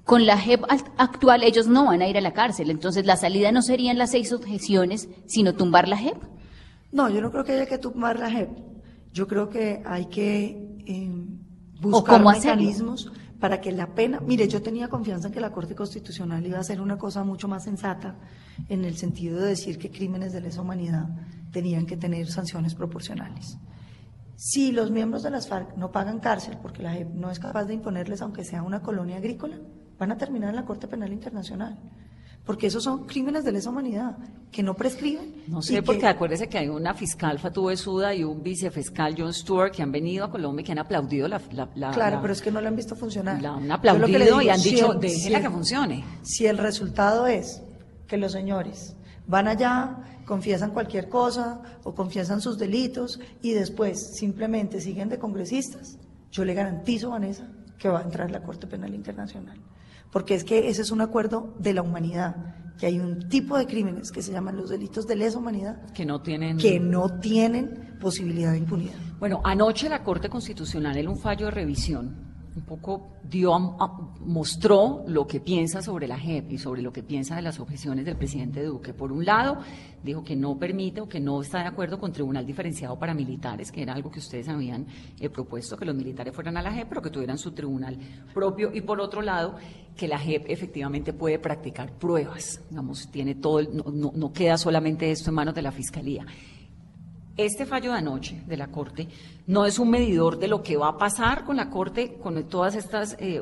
[0.04, 0.62] Con la JEP
[0.98, 2.70] actual ellos no van a ir a la cárcel.
[2.70, 6.16] Entonces, la salida no serían las seis objeciones, sino tumbar la JEP.
[6.92, 8.50] No, yo no creo que haya que tumbar la JEP.
[9.12, 11.10] Yo creo que hay que eh,
[11.80, 13.23] buscar mecanismos hacerlo?
[13.44, 16.62] Para que la pena, mire, yo tenía confianza en que la Corte Constitucional iba a
[16.62, 18.16] hacer una cosa mucho más sensata
[18.70, 21.10] en el sentido de decir que crímenes de lesa humanidad
[21.52, 23.58] tenían que tener sanciones proporcionales.
[24.34, 27.66] Si los miembros de las FARC no pagan cárcel porque la JEP no es capaz
[27.66, 29.58] de imponerles, aunque sea una colonia agrícola,
[29.98, 31.78] van a terminar en la Corte Penal Internacional
[32.44, 34.16] porque esos son crímenes de lesa humanidad
[34.52, 35.42] que no prescriben.
[35.48, 39.72] No sé, porque acuérdese que hay una fiscal Fatou Suda y un vicefiscal John Stewart
[39.72, 41.40] que han venido a Colombia y que han aplaudido la...
[41.40, 43.40] claro, pero es que no lo han visto funcionar.
[43.40, 46.04] La han aplaudido y han dicho, déjela que funcione.
[46.22, 47.62] Si el resultado es
[48.06, 48.94] que los señores
[49.26, 55.98] van allá, confiesan cualquier cosa o confiesan sus delitos y después simplemente siguen de congresistas,
[56.30, 59.58] yo le garantizo, Vanessa, que va a entrar la Corte Penal Internacional
[60.14, 62.36] porque es que ese es un acuerdo de la humanidad,
[62.78, 66.06] que hay un tipo de crímenes que se llaman los delitos de lesa humanidad que
[66.06, 68.94] no tienen que no tienen posibilidad de impunidad.
[69.18, 73.58] Bueno, anoche la Corte Constitucional en un fallo de revisión un poco dio,
[74.20, 78.04] mostró lo que piensa sobre la JEP y sobre lo que piensa de las objeciones
[78.04, 78.94] del presidente Duque.
[78.94, 79.58] Por un lado,
[80.04, 83.72] dijo que no permite o que no está de acuerdo con tribunal diferenciado para militares,
[83.72, 84.86] que era algo que ustedes habían
[85.18, 87.98] eh, propuesto, que los militares fueran a la JEP, pero que tuvieran su tribunal
[88.32, 88.70] propio.
[88.72, 89.56] Y por otro lado,
[89.96, 92.60] que la JEP efectivamente puede practicar pruebas.
[92.70, 96.24] Digamos, tiene todo, no, no queda solamente esto en manos de la Fiscalía.
[97.36, 99.08] Este fallo de anoche de la Corte
[99.48, 102.76] no es un medidor de lo que va a pasar con la Corte, con todas
[102.76, 103.40] estas eh,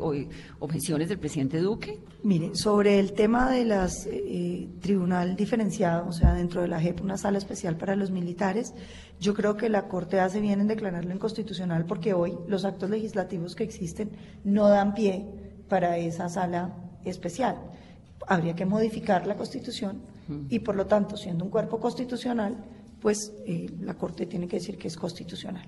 [0.61, 2.01] objeciones del presidente Duque.
[2.23, 7.03] Mire, sobre el tema de las eh, tribunal diferenciado, o sea, dentro de la JEP,
[7.03, 8.73] una sala especial para los militares,
[9.21, 13.55] yo creo que la Corte hace bien en declararlo inconstitucional porque hoy los actos legislativos
[13.55, 15.27] que existen no dan pie
[15.69, 16.75] para esa sala
[17.05, 17.57] especial.
[18.27, 20.01] Habría que modificar la Constitución
[20.49, 22.57] y, por lo tanto, siendo un cuerpo constitucional,
[23.03, 25.67] pues eh, la Corte tiene que decir que es constitucional.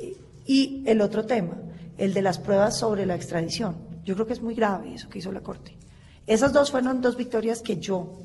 [0.00, 1.56] Eh, y el otro tema,
[1.96, 3.76] el de las pruebas sobre la extradición.
[4.04, 5.76] Yo creo que es muy grave eso que hizo la Corte.
[6.26, 8.18] Esas dos fueron dos victorias que yo,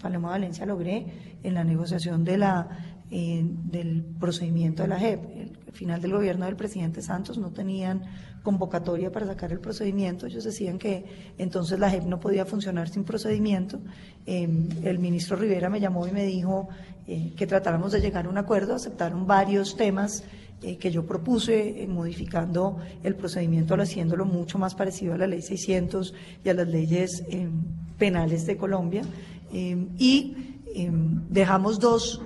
[0.00, 1.06] Paloma Valencia, logré
[1.42, 5.20] en la negociación de la, eh, del procedimiento de la JEP.
[5.66, 8.02] El final del gobierno del presidente Santos no tenían
[8.42, 10.26] convocatoria para sacar el procedimiento.
[10.26, 11.04] Ellos decían que
[11.38, 13.80] entonces la JEP no podía funcionar sin procedimiento.
[14.26, 16.68] Em, el ministro Rivera me llamó y me dijo
[17.06, 18.74] eh, que tratáramos de llegar a un acuerdo.
[18.74, 20.24] Aceptaron varios temas
[20.62, 25.42] eh, que yo propuse, eh, modificando el procedimiento, haciéndolo mucho más parecido a la ley
[25.42, 27.62] 600 y a las leyes em,
[27.98, 29.02] penales de Colombia.
[29.52, 30.36] Em, y
[31.28, 32.22] dejamos dos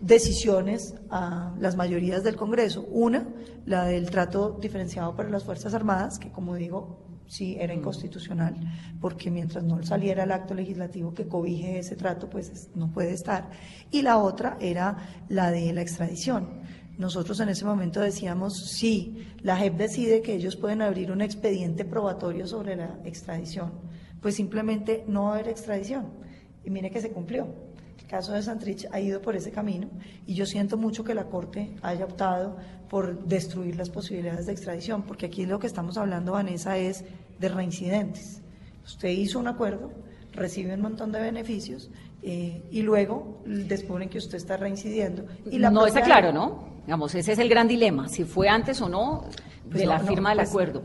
[0.00, 2.86] decisiones a las mayorías del Congreso.
[2.90, 3.28] Una,
[3.66, 8.56] la del trato diferenciado para las Fuerzas Armadas, que como digo, sí era inconstitucional,
[9.00, 13.50] porque mientras no saliera el acto legislativo que cobije ese trato, pues no puede estar.
[13.90, 14.96] Y la otra era
[15.28, 16.62] la de la extradición.
[16.98, 21.84] Nosotros en ese momento decíamos, sí, la JEP decide que ellos pueden abrir un expediente
[21.84, 23.72] probatorio sobre la extradición,
[24.20, 26.08] pues simplemente no va a haber extradición.
[26.62, 27.48] Y mire que se cumplió
[28.10, 29.88] caso de Santrich ha ido por ese camino
[30.26, 32.56] y yo siento mucho que la Corte haya optado
[32.88, 37.04] por destruir las posibilidades de extradición, porque aquí lo que estamos hablando, Vanessa, es
[37.38, 38.42] de reincidentes.
[38.84, 39.92] Usted hizo un acuerdo,
[40.32, 41.88] recibe un montón de beneficios
[42.22, 45.24] eh, y luego descubren que usted está reincidiendo.
[45.48, 46.68] Y la no está claro, ¿no?
[46.84, 49.24] Digamos, ese es el gran dilema, si fue antes o no
[49.64, 50.82] de pues la firma del pues acuerdo.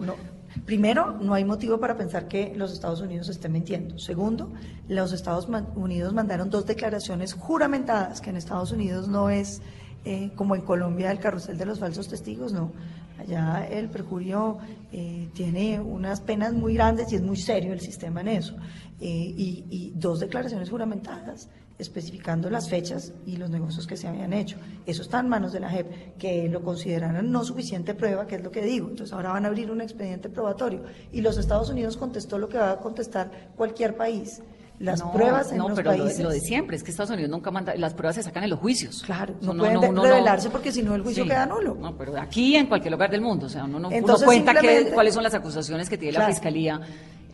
[0.65, 3.99] Primero, no hay motivo para pensar que los Estados Unidos estén mintiendo.
[3.99, 4.51] Segundo,
[4.88, 9.62] los Estados Unidos mandaron dos declaraciones juramentadas, que en Estados Unidos no es
[10.06, 12.71] eh, como en Colombia el carrusel de los falsos testigos, no.
[13.19, 14.58] Allá el perjurio
[14.91, 18.56] eh, tiene unas penas muy grandes y es muy serio el sistema en eso.
[18.99, 24.33] Eh, y, y dos declaraciones juramentadas especificando las fechas y los negocios que se habían
[24.33, 24.57] hecho.
[24.85, 28.43] Eso está en manos de la JEP, que lo consideraron no suficiente prueba, que es
[28.43, 28.88] lo que digo.
[28.89, 30.83] Entonces ahora van a abrir un expediente probatorio.
[31.11, 34.41] Y los Estados Unidos contestó lo que va a contestar cualquier país.
[34.79, 36.19] Las pruebas en no, los pero países.
[36.19, 38.59] Lo, de siempre es que Estados Unidos nunca manda, las pruebas se sacan en los
[38.59, 39.03] juicios.
[39.03, 41.75] Claro, no, pueden revelarse porque si no el juicio queda nulo.
[41.75, 44.53] No, pero aquí en cualquier lugar del mundo, o sea, uno no cuenta
[44.93, 46.81] cuáles son las acusaciones que tiene la fiscalía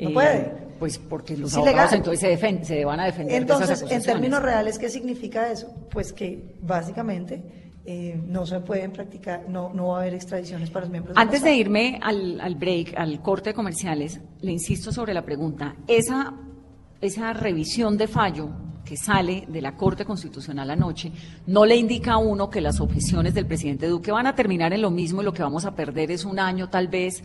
[0.02, 0.72] no puede.
[0.80, 3.42] Pues porque los abogados entonces se, se van a defender.
[3.42, 5.72] Entonces, en términos reales, ¿qué significa eso?
[5.92, 7.44] Pues que básicamente
[7.86, 11.18] eh, no se pueden practicar, no, no va a haber extradiciones para los miembros.
[11.18, 15.76] Antes de, irme al, al, break, al corte de comerciales, le insisto sobre la pregunta.
[15.88, 16.34] Esa,
[17.00, 18.50] esa revisión de fallo
[18.86, 21.12] que sale de la Corte Constitucional anoche
[21.48, 24.82] no le indica a uno que las objeciones del presidente Duque van a terminar en
[24.82, 27.24] lo mismo y lo que vamos a perder es un año tal vez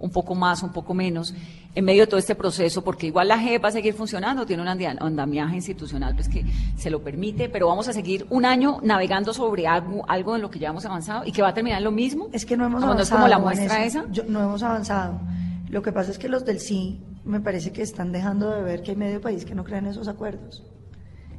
[0.00, 1.34] un poco más, un poco menos,
[1.74, 4.62] en medio de todo este proceso, porque igual la JEP va a seguir funcionando, tiene
[4.62, 6.44] un andamiaje institucional pues, que
[6.76, 10.50] se lo permite, pero vamos a seguir un año navegando sobre algo, algo en lo
[10.50, 12.28] que ya hemos avanzado y que va a terminar lo mismo.
[12.32, 12.96] Es que no hemos avanzado.
[12.98, 14.04] ¿No es como la muestra esa?
[14.28, 15.20] no hemos avanzado.
[15.68, 18.82] Lo que pasa es que los del sí me parece que están dejando de ver
[18.82, 20.62] que hay medio país que no crean esos acuerdos.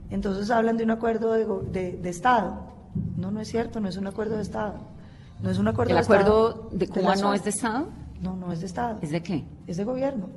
[0.09, 2.67] Entonces hablan de un acuerdo de, de- de Estado.
[3.17, 4.75] No, no es cierto, no es un acuerdo de Estado.
[5.41, 7.87] No es un acuerdo ¿El de acuerdo Estado de Cuba no es de Estado?
[8.21, 8.99] No, no es de Estado.
[9.01, 9.45] ¿Es de qué?
[9.67, 10.29] Es de gobierno.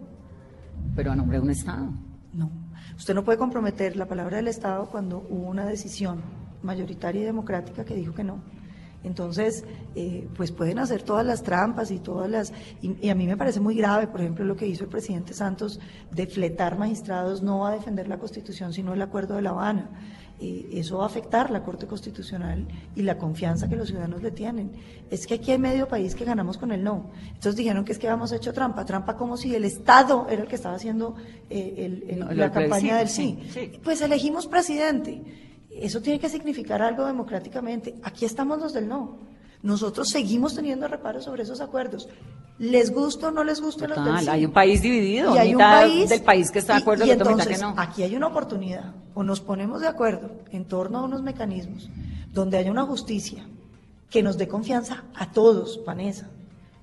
[0.95, 1.89] Pero a nombre de un Estado.
[2.33, 2.51] No.
[2.97, 6.23] Usted no puede comprometer la palabra del Estado cuando hubo una decisión
[6.63, 8.41] mayoritaria y democrática que dijo que no.
[9.05, 9.65] Entonces,
[9.97, 12.53] eh, pues pueden hacer todas las trampas y todas las...
[12.81, 15.35] Y, y a mí me parece muy grave, por ejemplo, lo que hizo el presidente
[15.35, 15.81] Santos
[16.13, 19.91] de fletar magistrados no a defender la Constitución, sino el Acuerdo de La Habana.
[20.41, 24.31] Eh, eso va a afectar la Corte Constitucional y la confianza que los ciudadanos le
[24.33, 24.73] tienen.
[25.11, 27.11] Es que aquí hay medio país que ganamos con el no.
[27.29, 30.49] Entonces dijeron que es que habíamos hecho trampa, trampa como si el Estado era el
[30.49, 31.15] que estaba haciendo
[31.51, 33.39] eh, el- el- No, lo la campaña del sí.
[33.85, 35.23] Pues elegimos presidente.
[35.77, 37.95] Eso tiene que significar algo democráticamente.
[38.03, 39.19] Aquí estamos los del no.
[39.63, 42.09] Nosotros seguimos teniendo reparos sobre esos acuerdos.
[42.59, 44.31] ¿Les gusta o no les gusta los del Total, sí?
[44.31, 45.35] hay un país dividido.
[45.35, 47.75] Y hay un país del país que está de acuerdo y, y, entonces, que no.
[47.77, 48.95] Aquí hay una oportunidad.
[49.15, 51.89] O nos ponemos de acuerdo en torno a unos mecanismos
[52.33, 53.47] donde haya una justicia
[54.11, 56.29] que nos dé confianza a todos, Vanessa.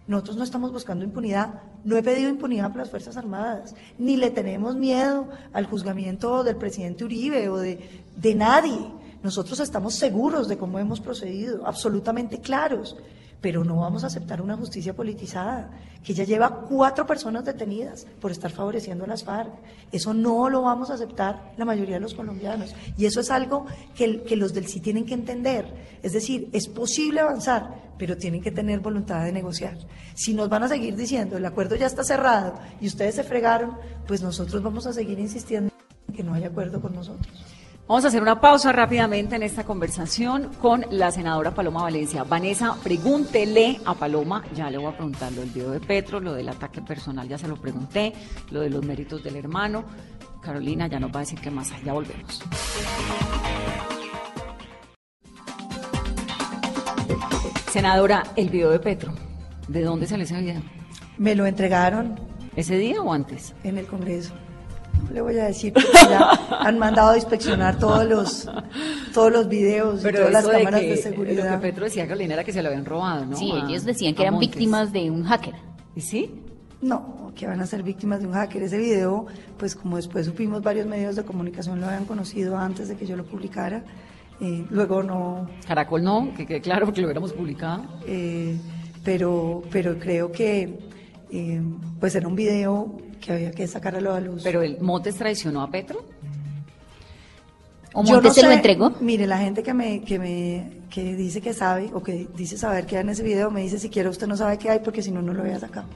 [0.10, 1.62] Nosotros no estamos buscando impunidad.
[1.84, 3.76] No he pedido impunidad para las Fuerzas Armadas.
[4.00, 8.92] Ni le tenemos miedo al juzgamiento del presidente Uribe o de, de nadie.
[9.22, 12.98] Nosotros estamos seguros de cómo hemos procedido, absolutamente claros.
[13.42, 15.72] Pero no vamos a aceptar una justicia politizada,
[16.04, 19.52] que ya lleva cuatro personas detenidas por estar favoreciendo a las FARC.
[19.92, 22.76] Eso no lo vamos a aceptar la mayoría de los colombianos.
[22.98, 25.74] Y eso es algo que, que los del sí tienen que entender.
[26.04, 29.78] Es decir, es posible avanzar, pero tienen que tener voluntad de negociar.
[30.16, 33.78] Si nos van a seguir diciendo el acuerdo ya está cerrado y ustedes se fregaron,
[34.08, 35.72] pues nosotros vamos a seguir insistiendo
[36.08, 37.49] en que no hay acuerdo con nosotros.
[37.90, 42.24] Vamos a hacer una pausa rápidamente en esta conversación con la senadora Paloma Valencia.
[42.24, 46.34] Vanessa, pregúntele a Paloma, ya le voy a preguntar lo del video de Petro, lo
[46.34, 48.14] del ataque personal, ya se lo pregunté,
[48.52, 49.86] lo de los méritos del hermano.
[50.40, 52.44] Carolina ya nos va a decir qué más hay, ya volvemos.
[57.72, 59.16] Senadora, el video de Petro,
[59.68, 60.62] ¿de dónde sale ese video?
[61.18, 62.20] Me lo entregaron
[62.56, 63.56] ¿Ese día o antes?
[63.64, 64.36] en el Congreso.
[65.14, 68.50] Le voy a decir porque ya han mandado a inspeccionar todos los
[69.14, 71.62] todos los videos y todas las eso de cámaras que- de Lo que seguridad.
[71.62, 73.36] Petro decía, Carolina, era que se lo habían robado, ¿no?
[73.38, 74.50] Sí, A- ellos decían que eran Montes.
[74.52, 75.56] víctimas de un hacker.
[75.96, 76.32] ¿Y sí?
[76.82, 78.64] No, que van a ser víctimas de un hacker.
[78.64, 79.26] Ese video,
[79.58, 83.16] pues como después supimos, varios medios de comunicación lo habían conocido antes de que yo
[83.18, 83.84] lo publicara.
[84.42, 87.84] Eh, luego no, Caracol no, que quede claro porque lo hubiéramos publicado.
[88.08, 88.58] eh,
[89.04, 90.80] pero, pero creo que
[91.32, 91.62] eh,
[92.00, 94.44] pues era un video que había que sacarlo a la luz.
[94.44, 96.04] Pero el Montes traicionó a Petro.
[97.94, 98.92] ¿O Montes no se lo entregó?
[99.02, 102.86] Mire, la gente que me, que me que dice que sabe o que dice saber
[102.86, 105.04] qué hay en ese video me dice si quiere usted no sabe qué hay porque
[105.04, 105.88] si no no lo había sacado.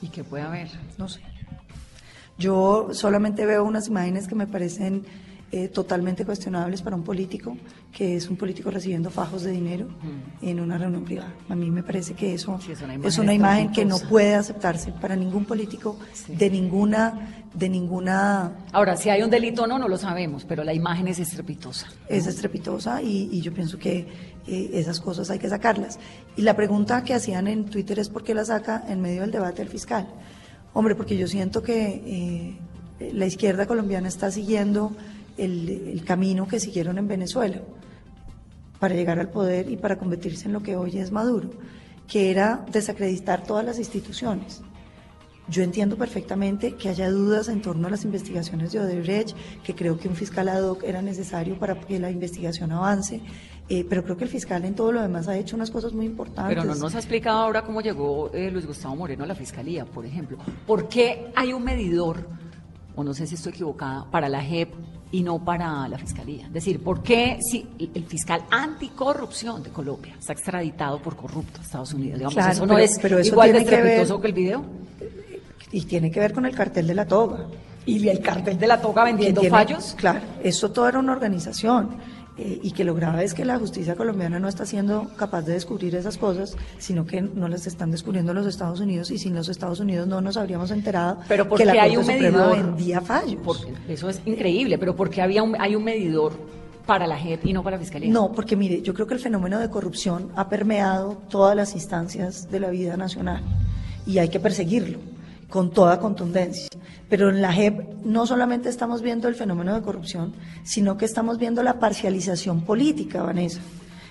[0.00, 0.68] ¿Y qué puede haber?
[0.96, 1.20] No sé.
[2.38, 5.04] Yo solamente veo unas imágenes que me parecen
[5.50, 7.56] eh, totalmente cuestionables para un político,
[7.90, 9.88] que es un político recibiendo fajos de dinero
[10.42, 11.32] en una reunión privada.
[11.48, 13.98] A mí me parece que eso Sí, es una es imagen una imagen que no
[13.98, 16.34] puede aceptarse para ningún político Sí.
[16.36, 20.62] de ninguna de ninguna Ahora, si hay un delito o no, no lo sabemos, pero
[20.64, 21.86] la imagen es estrepitosa.
[22.08, 24.06] es estrepitosa y, y yo pienso que
[24.46, 25.98] eh, esas cosas hay que sacarlas.
[26.36, 29.30] Y la pregunta que hacían en Twitter es por qué la saca en medio del
[29.30, 30.06] debate del fiscal.
[30.74, 32.56] Hombre, porque yo siento que
[33.00, 34.92] eh, la izquierda colombiana está siguiendo
[35.38, 37.60] el, camino que siguieron en Venezuela
[38.78, 41.50] para llegar al poder y para convertirse en lo que hoy es Maduro,
[42.06, 44.62] que era desacreditar todas las instituciones.
[45.48, 49.98] Yo entiendo perfectamente que haya dudas en torno a las investigaciones de Odebrecht, que creo
[49.98, 53.22] que un fiscal ad hoc era necesario para que la investigación avance,
[53.70, 56.04] eh, pero creo que el fiscal en todo lo demás ha hecho unas cosas muy
[56.04, 56.54] importantes.
[56.54, 59.86] Pero no nos ha explicado ahora cómo llegó eh, Luis Gustavo Moreno a la fiscalía,
[59.86, 60.36] por ejemplo.
[60.66, 62.28] ¿Por qué hay un medidor,
[62.98, 64.74] o no sé si estoy equivocada, para la JEP
[65.12, 66.46] y no para la fiscalía?
[66.46, 71.64] Es decir, ¿por qué si el fiscal anticorrupción de Colombia está extraditado por corrupto a
[71.64, 72.18] Estados Unidos?
[72.18, 74.26] Digamos, Claro, ¿eso no pero- es pero eso igual de tiene que ver- estrepitoso que
[74.26, 74.64] el video?
[75.70, 77.46] Y tiene que ver con el cartel de la toga.
[77.86, 79.94] ¿Y el cartel de la toga vendiendo tiene- fallos?
[79.96, 81.90] Claro, eso todo era una organización.
[82.38, 85.54] Eh, y que lo grave es que la justicia colombiana no está siendo capaz de
[85.54, 89.48] descubrir esas cosas, sino que no las están descubriendo los Estados Unidos y sin los
[89.48, 92.66] Estados Unidos no nos habríamos enterado Pero que la porque hay Corte un Suprema medidor.
[92.66, 93.40] vendía fallos.
[93.44, 96.32] Porque eso es increíble, pero ¿por qué había un, hay un medidor
[96.86, 98.10] para la JEP y no para la fiscalía?
[98.10, 102.50] No, porque mire, yo creo que el fenómeno de corrupción ha permeado todas las instancias
[102.50, 103.42] de la vida nacional
[104.06, 104.98] y hay que perseguirlo
[105.48, 106.68] con toda contundencia.
[107.08, 111.38] Pero en la JEP no solamente estamos viendo el fenómeno de corrupción, sino que estamos
[111.38, 113.60] viendo la parcialización política, Vanessa.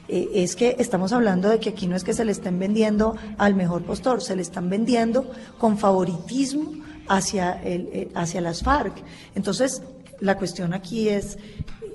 [0.07, 3.15] eh, es que estamos hablando de que aquí no es que se le estén vendiendo
[3.37, 6.71] al mejor postor, se le están vendiendo con favoritismo
[7.07, 8.93] hacia, el, eh, hacia las FARC.
[9.35, 9.81] Entonces,
[10.19, 11.37] la cuestión aquí es,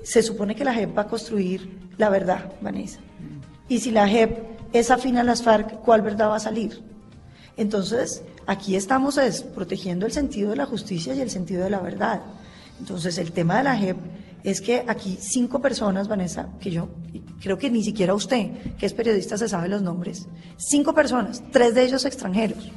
[0.03, 2.99] se supone que la JEP va a construir la verdad, Vanessa.
[3.67, 4.37] Y si la JEP
[4.73, 6.81] es afín a las FARC, ¿cuál verdad va a salir?
[7.57, 11.79] Entonces, aquí estamos es, protegiendo el sentido de la justicia y el sentido de la
[11.79, 12.21] verdad.
[12.79, 13.97] Entonces, el tema de la JEP
[14.43, 16.89] es que aquí cinco personas, Vanessa, que yo
[17.41, 20.27] creo que ni siquiera usted, que es periodista, se sabe los nombres,
[20.57, 22.71] cinco personas, tres de ellos extranjeros,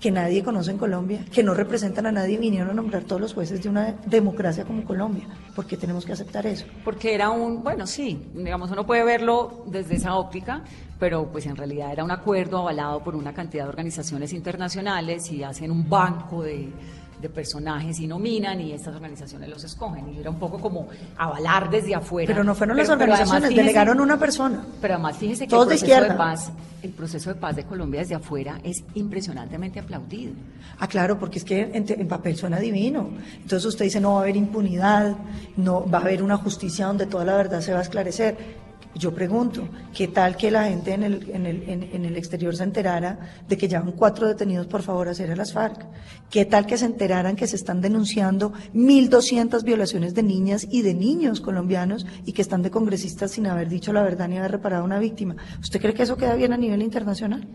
[0.00, 3.34] que nadie conoce en Colombia, que no representan a nadie, vinieron a nombrar todos los
[3.34, 5.24] jueces de una democracia como Colombia.
[5.54, 6.64] ¿Por qué tenemos que aceptar eso?
[6.84, 10.62] Porque era un, bueno, sí, digamos, uno puede verlo desde esa óptica,
[10.98, 15.42] pero pues en realidad era un acuerdo avalado por una cantidad de organizaciones internacionales y
[15.42, 16.72] hacen un banco de
[17.20, 20.12] de personajes y nominan y estas organizaciones los escogen.
[20.14, 22.26] Y era un poco como avalar desde afuera.
[22.26, 24.64] Pero no fueron las organizaciones, delegaron una persona.
[24.80, 26.52] Pero además fíjese que el proceso de, paz,
[26.82, 30.32] el proceso de paz de Colombia desde afuera es impresionantemente aplaudido.
[30.78, 33.10] Ah, claro, porque es que en, en, papel suena divino.
[33.36, 35.16] Entonces usted dice no va a haber impunidad,
[35.56, 38.59] no va a haber una justicia donde toda la verdad se va a esclarecer.
[38.94, 42.64] Yo pregunto, ¿qué tal que la gente en el, en el, en, el exterior se
[42.64, 45.86] enterara de que llevan cuatro detenidos por favor a hacer a las FARC?
[46.28, 50.94] ¿Qué tal que se enteraran que se están denunciando 1.200 violaciones de niñas y de
[50.94, 54.82] niños colombianos y que están de congresistas sin haber dicho la verdad ni haber reparado
[54.82, 55.36] a una víctima?
[55.60, 57.46] ¿Usted cree que eso queda bien a nivel internacional?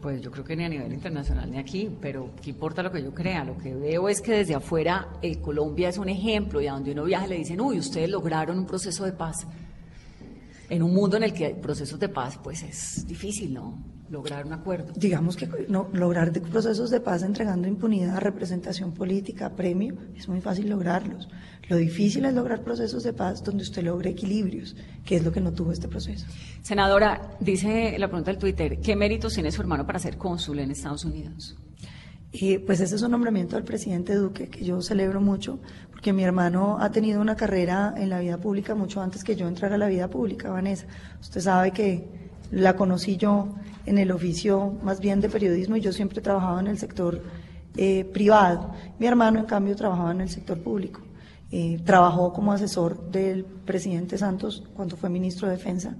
[0.00, 3.02] Pues yo creo que ni a nivel internacional ni aquí, pero ¿qué importa lo que
[3.02, 3.42] yo crea?
[3.44, 6.92] Lo que veo es que desde afuera eh, Colombia es un ejemplo y a donde
[6.92, 9.44] uno viaja le dicen, uy, ustedes lograron un proceso de paz
[10.68, 13.84] en un mundo en el que hay procesos de paz, pues es difícil, ¿no?
[14.08, 14.92] Lograr un acuerdo.
[14.94, 20.68] Digamos que no, lograr procesos de paz entregando impunidad, representación política, premio, es muy fácil
[20.68, 21.28] lograrlos.
[21.68, 25.40] Lo difícil es lograr procesos de paz donde usted logre equilibrios, que es lo que
[25.40, 26.26] no tuvo este proceso.
[26.62, 30.70] Senadora, dice la pregunta del Twitter, ¿qué méritos tiene su hermano para ser cónsul en
[30.70, 31.56] Estados Unidos?
[32.30, 35.58] Y pues ese es un nombramiento del presidente Duque que yo celebro mucho,
[35.96, 39.48] porque mi hermano ha tenido una carrera en la vida pública mucho antes que yo
[39.48, 40.86] entrara a la vida pública, Vanessa.
[41.22, 42.06] Usted sabe que
[42.50, 43.54] la conocí yo
[43.86, 47.22] en el oficio más bien de periodismo y yo siempre he trabajado en el sector
[47.78, 48.72] eh, privado.
[48.98, 51.00] Mi hermano, en cambio, trabajaba en el sector público.
[51.50, 55.96] Eh, trabajó como asesor del presidente Santos cuando fue ministro de Defensa.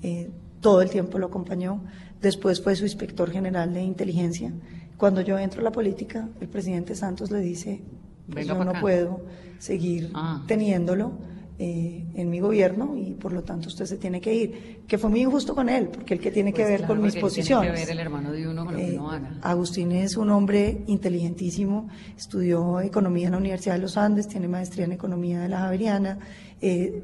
[0.00, 0.30] Eh,
[0.62, 1.82] todo el tiempo lo acompañó.
[2.22, 4.54] Después fue su inspector general de inteligencia.
[4.96, 7.82] Cuando yo entro a la política, el presidente Santos le dice,
[8.30, 9.24] pues yo no puedo
[9.58, 10.42] seguir ah.
[10.46, 11.12] teniéndolo
[11.56, 14.82] eh, en mi gobierno y por lo tanto usted se tiene que ir.
[14.88, 17.14] Que fue muy injusto con él, porque el que tiene que pues ver con mis
[17.14, 17.72] posiciones.
[17.72, 19.38] Tiene que ver el hermano de uno con lo que eh, haga.
[19.40, 24.84] Agustín es un hombre inteligentísimo, estudió economía en la Universidad de los Andes, tiene maestría
[24.86, 26.18] en economía de la Javeriana.
[26.60, 27.02] Eh,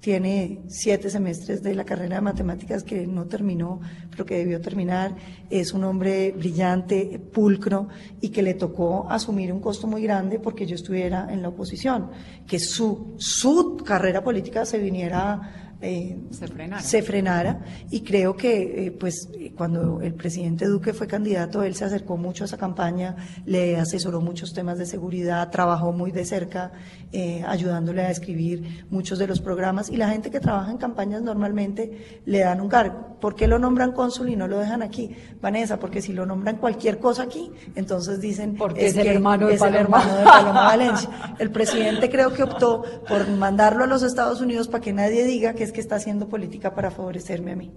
[0.00, 3.80] tiene siete semestres de la carrera de matemáticas que no terminó,
[4.10, 5.16] pero que debió terminar.
[5.50, 7.88] Es un hombre brillante, pulcro
[8.20, 12.10] y que le tocó asumir un costo muy grande porque yo estuviera en la oposición,
[12.46, 17.60] que su, su carrera política se viniera eh, se, frenara.
[17.90, 22.44] y creo que eh, pues cuando el presidente Duque fue candidato él se acercó mucho
[22.44, 23.14] a esa campaña
[23.44, 26.72] le asesoró muchos temas de seguridad trabajó muy de cerca
[27.12, 29.90] eh, ayudándole a escribir muchos de los programas.
[29.90, 33.16] Y la gente que trabaja en campañas normalmente le dan un cargo.
[33.20, 35.16] ¿por qué lo nombran cónsul y no lo dejan aquí?
[35.40, 39.56] Vanessa porque si lo nombran cualquier cosa aquí entonces dicen porque es, el hermano de
[39.56, 41.08] Paloma Valencia
[41.38, 45.54] el presidente creo que optó por mandarlo a los Estados Unidos para que nadie diga
[45.54, 47.70] que es que está haciendo política para favorecerme a mí.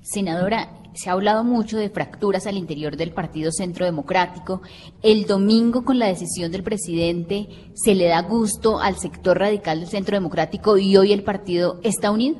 [0.00, 4.62] Senadora, se ha hablado mucho de fracturas al interior del Partido Centro Democrático.
[5.02, 9.88] El domingo, con la decisión del presidente, ¿se le da gusto al sector radical del
[9.90, 12.38] Centro Democrático y hoy el partido está unido?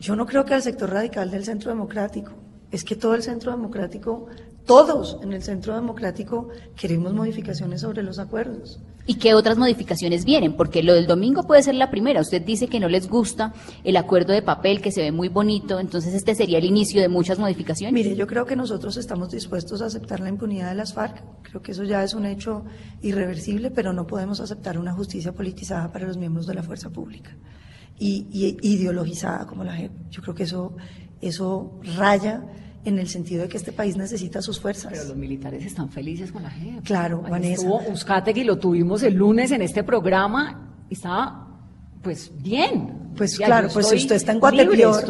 [0.00, 2.32] Yo no creo que al sector radical del Centro Democrático.
[2.70, 4.26] Es que todo el Centro Democrático
[4.68, 8.78] todos en el Centro Democrático queremos modificaciones sobre los acuerdos.
[9.08, 10.52] ¿Y qué otras modificaciones vienen?
[10.52, 12.20] Porque lo del domingo puede ser la primera.
[12.20, 15.80] Usted dice que no les gusta el acuerdo de papel, que se ve muy bonito,
[15.80, 17.94] entonces este sería el inicio de muchas modificaciones.
[17.94, 21.24] Mire, yo creo que nosotros estamos dispuestos a aceptar la impunidad de las FARC.
[21.40, 22.66] Creo que eso ya es un hecho
[23.00, 27.34] irreversible, pero no podemos aceptar una justicia politizada para los miembros de la fuerza pública
[27.98, 29.92] y, y ideologizada como la JEP.
[30.10, 30.76] Yo creo que eso,
[31.22, 32.44] eso raya
[32.84, 34.92] en el sentido de que este país necesita sus fuerzas.
[34.92, 36.82] Pero los militares están felices con la gente.
[36.82, 37.62] Claro, Vanessa.
[37.62, 37.80] Estuvo
[38.34, 41.44] que lo tuvimos el lunes en este programa, estaba
[42.02, 43.12] pues bien.
[43.16, 45.04] Pues claro, pues si usted está en Guatepeor,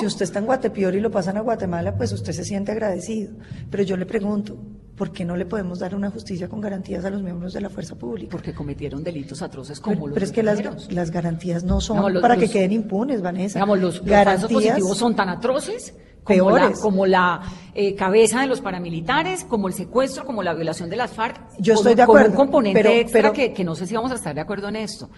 [0.00, 3.34] si usted está en Guatepeor y lo pasan a Guatemala, pues usted se siente agradecido.
[3.70, 4.56] Pero yo le pregunto,
[4.96, 7.70] ¿por qué no le podemos dar una justicia con garantías a los miembros de la
[7.70, 8.30] fuerza pública?
[8.32, 12.12] Porque cometieron delitos atroces como Pero, los pero es que las, las garantías no son
[12.12, 13.60] los- para que los- queden impunes, Vanessa.
[13.60, 15.94] Digamos, los, los garantías falsos positivos son tan atroces
[16.24, 17.40] como la, como la
[17.74, 21.40] eh, cabeza de los paramilitares, como el secuestro, como la violación de las FARC.
[21.58, 23.86] Yo como- estoy de como acuerdo, un componente pero- extra pero- que, que no sé
[23.86, 25.10] si vamos a estar de acuerdo en esto.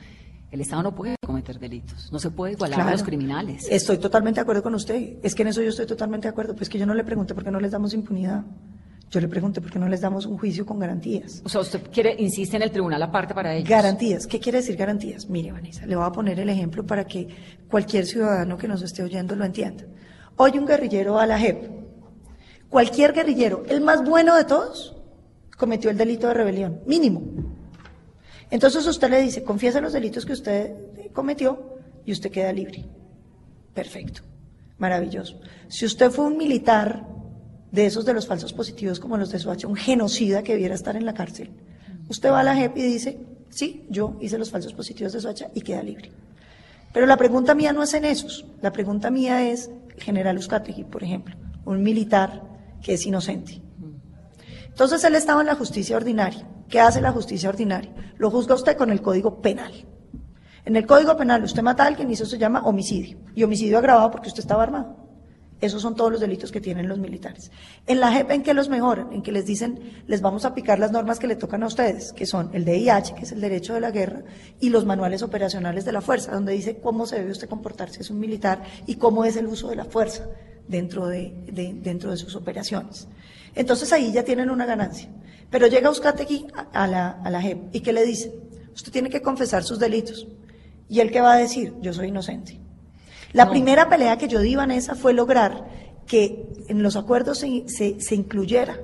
[0.51, 3.67] El Estado no puede cometer delitos, no se puede igualar a los criminales.
[3.69, 5.15] Estoy totalmente de acuerdo con usted.
[5.23, 6.55] Es que en eso yo estoy totalmente de acuerdo.
[6.55, 8.45] Pues que yo no le pregunté por qué no les damos impunidad.
[9.11, 11.43] Yo le pregunté por qué no les damos un juicio con garantías.
[11.45, 13.69] O sea, usted quiere, insiste en el tribunal aparte para ellos.
[13.69, 14.27] Garantías.
[14.29, 15.29] ¿Qué quiere decir garantías?
[15.29, 17.29] Mire, Vanessa, le voy a poner el ejemplo para que
[17.69, 19.85] cualquier ciudadano que nos esté oyendo lo entienda.
[20.37, 21.71] Hoy un guerrillero a la JEP.
[22.69, 24.97] Cualquier guerrillero, el más bueno de todos,
[25.57, 27.23] cometió el delito de rebelión, mínimo.
[28.51, 30.75] Entonces usted le dice, confiesa los delitos que usted
[31.13, 32.85] cometió y usted queda libre.
[33.75, 34.23] Perfecto,
[34.79, 35.41] maravilloso.
[35.69, 37.07] Si usted fue un militar
[37.71, 40.97] de esos de los falsos positivos como los de Soacha, un genocida que debiera estar
[40.97, 41.51] en la cárcel,
[42.09, 43.19] usted va a la JEP y dice,
[43.51, 46.11] sí, yo hice los falsos positivos de Soacha y queda libre.
[46.93, 51.03] Pero la pregunta mía no es en esos, la pregunta mía es General Uzcategui, por
[51.03, 52.43] ejemplo, un militar
[52.83, 53.63] que es inocente.
[54.67, 56.49] Entonces él estaba en la justicia ordinaria.
[56.69, 57.95] ¿Qué hace la justicia ordinaria?
[58.17, 59.73] Lo juzga usted con el Código Penal.
[60.65, 63.19] En el Código Penal usted mata a alguien y eso se llama homicidio.
[63.35, 65.04] Y homicidio agravado porque usted estaba armado.
[65.65, 67.51] Esos son todos los delitos que tienen los militares.
[67.87, 69.13] En la JEP, ¿en qué los mejoran?
[69.13, 72.13] En que les dicen, les vamos a aplicar las normas que le tocan a ustedes,
[72.13, 74.23] que son el DIH, que es el derecho de la guerra,
[74.61, 78.01] y los manuales operacionales de la fuerza, donde dice cómo se debe usted comportar si
[78.01, 80.29] es un militar y cómo es el uso de la fuerza
[80.69, 83.09] dentro de, de- dentro de sus operaciones.
[83.55, 85.09] Entonces ahí ya tienen una ganancia.
[85.51, 88.35] Pero llega Euskategui a, a la, a la JEP y ¿qué le dice?
[88.75, 90.27] Usted tiene que confesar sus delitos.
[90.89, 91.75] ¿Y él qué va a decir?
[91.81, 92.61] Yo soy inocente.
[93.35, 93.51] La No.
[93.51, 95.65] primera pelea que yo di, Vanessa, fue lograr
[96.07, 98.79] que en los acuerdos se, se- se incluyera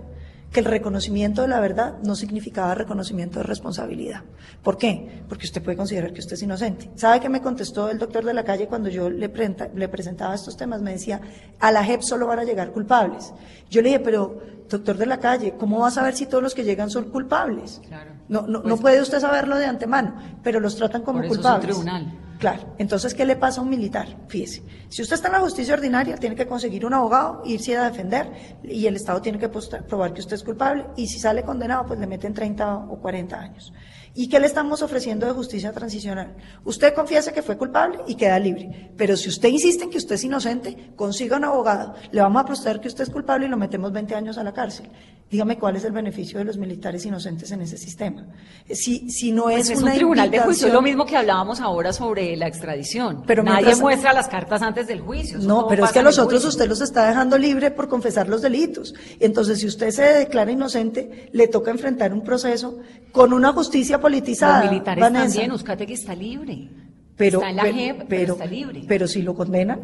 [0.52, 4.22] que el reconocimiento de la verdad no significaba reconocimiento de responsabilidad.
[4.64, 5.22] ¿Por qué?
[5.28, 6.90] Porque usted puede considerar que usted es inocente.
[6.96, 9.30] ¿Sabe qué me contestó el doctor de la calle cuando yo le,
[9.76, 10.82] le presentaba estos temas?
[10.82, 11.20] Me decía,
[11.60, 13.32] a la JEP solo van a llegar culpables.
[13.70, 16.54] Yo le dije, pero doctor de la calle, ¿cómo va a saber si todos los
[16.56, 17.80] que llegan son culpables?
[17.86, 18.10] Claro.
[18.28, 21.34] No, no, no Pues- puede usted saberlo de antemano, pero los tratan como Por eso
[21.34, 21.66] es un culpables.
[21.76, 22.12] tribunal.
[22.40, 24.16] Claro, entonces, ¿qué le pasa a un militar?
[24.28, 27.90] Fíjese, si usted está en la justicia ordinaria, tiene que conseguir un abogado, irse a
[27.90, 31.84] defender, y el Estado tiene que probar que usted es culpable, y si sale condenado,
[31.84, 33.74] pues le meten 30 o 40 años.
[34.14, 36.34] ¿Y qué le estamos ofreciendo de justicia transicional?
[36.64, 40.14] Usted confiesa que fue culpable y queda libre, pero si usted insiste en que usted
[40.14, 43.58] es inocente, consiga un abogado, le vamos a apostar que usted es culpable y lo
[43.58, 44.88] metemos 20 años a la cárcel.
[45.30, 48.26] Dígame cuál es el beneficio de los militares inocentes en ese sistema.
[48.68, 51.60] Si, si no Pues es, una un tribunal de juicio, es lo mismo que hablábamos
[51.60, 53.22] ahora sobre la extradición.
[53.28, 55.38] Pero Nadie mientras- muestra las cartas antes del juicio.
[55.38, 58.42] No, pero es que a los otros usted los está dejando libre por confesar los
[58.42, 58.92] delitos.
[59.20, 62.80] Entonces, si usted se declara inocente, le toca enfrentar un proceso
[63.12, 64.62] con una justicia politizada.
[64.64, 65.24] Los militares Vanessa.
[65.26, 66.70] también, Uzcategui está libre.
[67.16, 68.82] pero, está en la pero- JEP, pero, pero- está libre.
[68.88, 69.80] pero si lo condenan,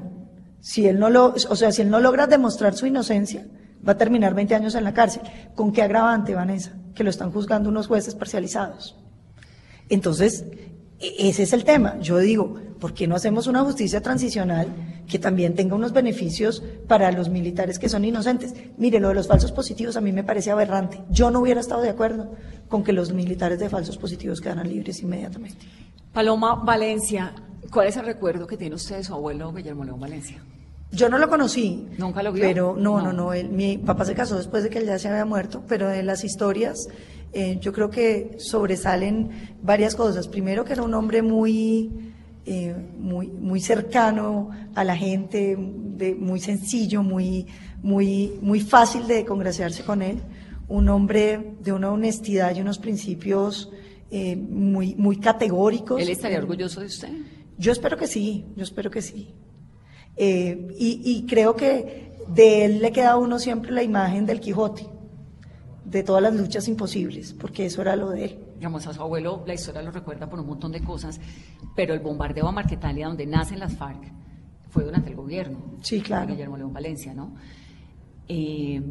[0.61, 3.47] si él no lo, o sea, si él no logra demostrar su inocencia,
[3.87, 5.23] va a terminar 20 años en la cárcel.
[5.55, 6.73] ¿Con qué agravante, Vanessa?
[6.95, 8.97] Que lo están juzgando unos jueces parcializados.
[9.89, 10.45] Entonces,
[10.99, 11.99] e- ese es el tema.
[12.01, 14.69] Yo digo, ¿por qué no hacemos una justicia transicional
[15.09, 18.55] que también tenga unos beneficios para los militares que son inocentes?
[18.77, 21.03] Mire, lo de los falsos positivos a mí me parece aberrante.
[21.11, 22.35] Yo no hubiera estado de acuerdo
[22.69, 25.67] con que los militares de falsos positivos quedaran libres inmediatamente.
[26.13, 27.33] Paloma Valencia,
[27.71, 30.43] ¿cuál es el recuerdo que tiene usted de su abuelo Guillermo León Valencia?
[30.93, 31.87] Yo no lo conocí.
[31.99, 32.43] ¿Nunca lo vio?
[32.43, 33.13] Pero no, no, No.
[33.13, 33.33] no.
[33.33, 36.03] él- mi papá se casó después de que él ya se había muerto, pero de
[36.03, 36.89] las historias
[37.33, 39.31] eh, yo creo que sobresalen
[39.63, 40.27] varias cosas.
[40.29, 41.91] Primero que era un hombre muy,
[42.47, 47.47] eh, muy, muy cercano a la gente, de, muy sencillo, muy,
[47.83, 50.19] muy, muy fácil de congraciarse con él.
[50.69, 53.71] Un hombre de una honestidad y unos principios
[54.11, 56.01] eh, muy, muy categóricos.
[56.01, 57.09] ¿Él estaría Eh, orgulloso de usted?
[57.59, 59.35] yo espero que sí, yo espero que sí.
[60.17, 64.41] Eh, y, y creo que de él le queda a uno siempre la imagen del
[64.41, 64.87] Quijote,
[65.85, 68.39] de todas las luchas imposibles, porque eso era lo de él.
[68.57, 71.21] Digamos, a su abuelo la historia lo recuerda por un montón de cosas,
[71.77, 74.13] pero el bombardeo a Marquetalia, donde nacen las FARC,
[74.71, 76.27] fue durante el gobierno Sí, claro.
[76.27, 77.35] de Guillermo León Valencia, ¿no?
[78.29, 78.83] Eh,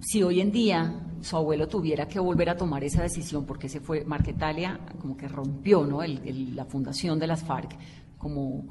[0.00, 3.80] si hoy en día su abuelo tuviera que volver a tomar esa decisión, porque se
[3.80, 6.02] fue, Marquetalia como que rompió, ¿no?
[6.02, 7.76] El- el- la fundación de las FARC
[8.18, 8.66] como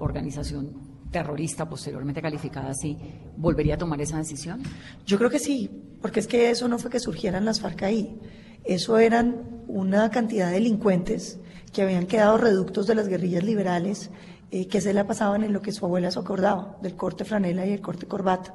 [0.00, 0.72] organización
[1.16, 2.98] terrorista posteriormente calificada así,
[3.38, 4.62] ¿volvería a tomar esa decisión?
[5.06, 5.70] Yo creo que sí,
[6.02, 8.18] porque es que eso no fue que surgieran las FARC ahí,
[8.64, 11.38] eso eran una cantidad de delincuentes
[11.72, 14.10] que habían quedado reductos de las guerrillas liberales
[14.50, 17.64] eh, que se la pasaban en lo que su abuela se acordaba, del corte franela
[17.64, 18.52] y el corte corbata.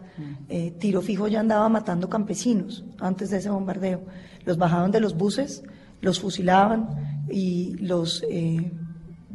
[0.48, 4.04] Eh, tiro fijo ya andaba matando campesinos antes de ese bombardeo.
[4.46, 5.64] Los bajaban de los buses,
[6.00, 8.72] los fusilaban y los eh,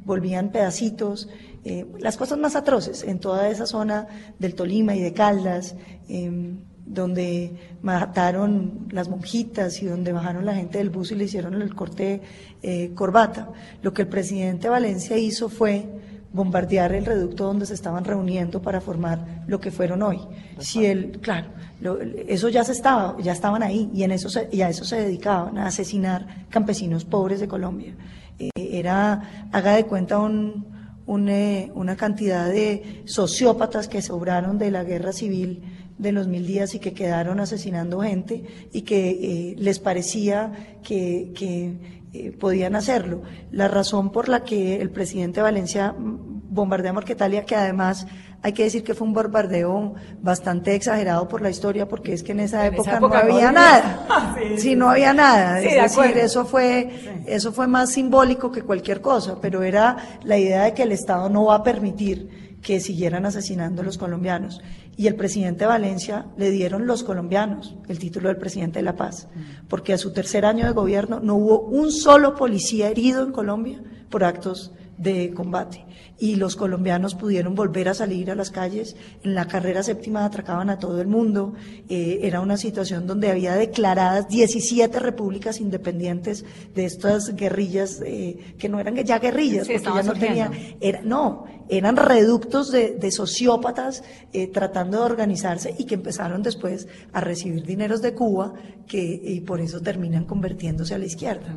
[0.04, 1.28] volvían pedacitos.
[1.68, 4.06] Eh, las cosas más atroces en toda esa zona
[4.38, 5.74] del Tolima y de Caldas,
[6.08, 7.52] em, donde
[7.82, 12.20] mataron las monjitas y donde bajaron la gente del bus y le hicieron el corte
[12.62, 13.50] eh, corbata.
[13.82, 15.84] Lo que el presidente Valencia hizo fue
[16.32, 20.20] bombardear el reducto donde se estaban reuniendo para formar lo que fueron hoy.
[20.58, 21.48] Si él, claro,
[21.80, 24.84] lo- eso ya se estaba, ya estaban ahí y en eso se- y a eso
[24.84, 27.94] se dedicaban a asesinar campesinos pobres de Colombia.
[28.38, 30.66] Eh, era, haga de cuenta un,
[31.06, 35.62] un, eh, una cantidad de sociópatas que sobraron de la guerra civil
[35.98, 41.32] de los mil días y que quedaron asesinando gente y que eh, les parecía que,
[41.34, 43.22] que, eh, podían hacerlo.
[43.50, 48.06] La razón por la que el presidente Valencia mm, bombardea Marquetalia, que además
[48.42, 52.32] hay que decir que fue un bombardeo bastante exagerado por la historia, porque es que
[52.32, 54.36] en esa, En esa época, no había nada.
[54.36, 55.60] Sí, Sí, no había nada.
[55.60, 56.20] Sí, es de decir, acuerdo.
[56.20, 60.82] eso fue, eso fue más simbólico que cualquier cosa, pero era la idea de que
[60.82, 64.60] el Estado no va a permitir que siguieran asesinando a los colombianos.
[64.96, 69.28] Y el presidente Valencia le dieron los colombianos el título del presidente de la paz,
[69.68, 73.80] porque a su tercer año de gobierno no hubo un solo policía herido en Colombia
[74.10, 75.84] por actos de combate.
[76.18, 78.96] Y los colombianos pudieron volver a salir a las calles.
[79.22, 81.54] En la carrera séptima atracaban a todo el mundo.
[81.88, 86.44] Eh, era una situación donde había declaradas 17 repúblicas independientes
[86.74, 91.02] de estas guerrillas, eh, que no eran ya guerrillas, Sí, porque ya no tenían, era,
[91.02, 97.20] no, eran reductos de, de sociópatas eh, tratando de organizarse y que empezaron después a
[97.20, 98.54] recibir dineros de Cuba
[98.86, 101.54] que, y por eso terminan convirtiéndose a la izquierda.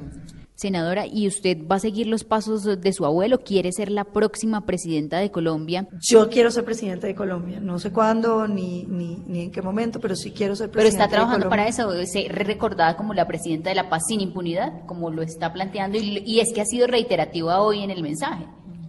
[0.59, 3.45] Senadora, ¿y usted va a seguir los pasos de su abuelo?
[3.45, 5.87] ¿Quiere ser la próxima presidenta de Colombia?
[6.01, 10.01] Yo quiero ser presidente de Colombia, no sé cuándo ni, ni, ni en qué momento,
[10.01, 13.25] pero sí quiero ser Pero presidente está trabajando de para eso, ser recordada como la
[13.25, 16.65] presidenta de la paz sin impunidad, como lo está planteando, y, y es que ha
[16.65, 18.45] sido reiterativa hoy en el mensaje.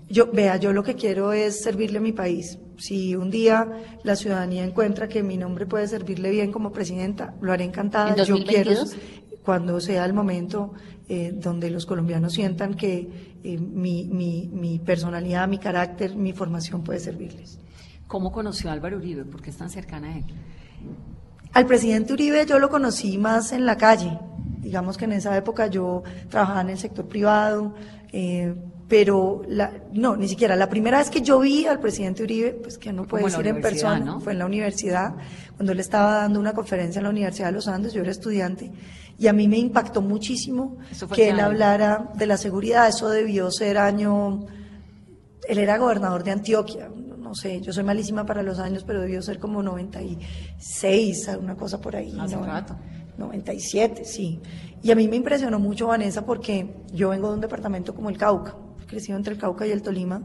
[0.08, 2.58] Yo, vea, yo lo que quiero es servirle a mi país.
[2.78, 3.68] Si un día
[4.02, 8.10] la ciudadanía encuentra que mi nombre puede servirle bien como presidenta, lo haré encantada.
[8.10, 8.96] ¿En Yo quiero, 2022?
[9.50, 10.74] Cuando sea el momento
[11.08, 16.84] eh, donde los colombianos sientan que eh, mi, mi, mi personalidad, mi carácter, mi formación
[16.84, 17.58] puede servirles.
[18.06, 19.24] ¿Cómo conoció a Álvaro Uribe?
[19.24, 20.24] ¿Por qué es tan cercana a él?
[21.52, 24.20] Al presidente Uribe yo lo conocí más en la calle.
[24.60, 27.74] Digamos que en esa época yo trabajaba en el sector privado,
[28.12, 28.54] eh,
[28.90, 30.56] pero la, no, ni siquiera.
[30.56, 33.62] La primera vez que yo vi al presidente Uribe, pues que no puede decir en
[33.62, 34.20] persona, ¿no?
[34.20, 35.14] fue en la universidad,
[35.56, 38.72] cuando él estaba dando una conferencia en la Universidad de los Andes, yo era estudiante,
[39.16, 41.46] y a mí me impactó muchísimo ¿Eso fue que él año?
[41.46, 42.88] hablara de la seguridad.
[42.88, 44.46] Eso debió ser año
[45.48, 46.88] él era gobernador de Antioquia,
[47.18, 51.80] no sé, yo soy malísima para los años, pero debió ser como 96, una cosa
[51.80, 52.16] por ahí.
[52.18, 52.44] Hace ¿no?
[52.44, 52.76] rato.
[53.18, 54.40] 97, sí.
[54.82, 58.18] Y a mí me impresionó mucho Vanessa porque yo vengo de un departamento como el
[58.18, 58.56] Cauca,
[58.90, 60.20] crecido entre el Cauca y el Tolima.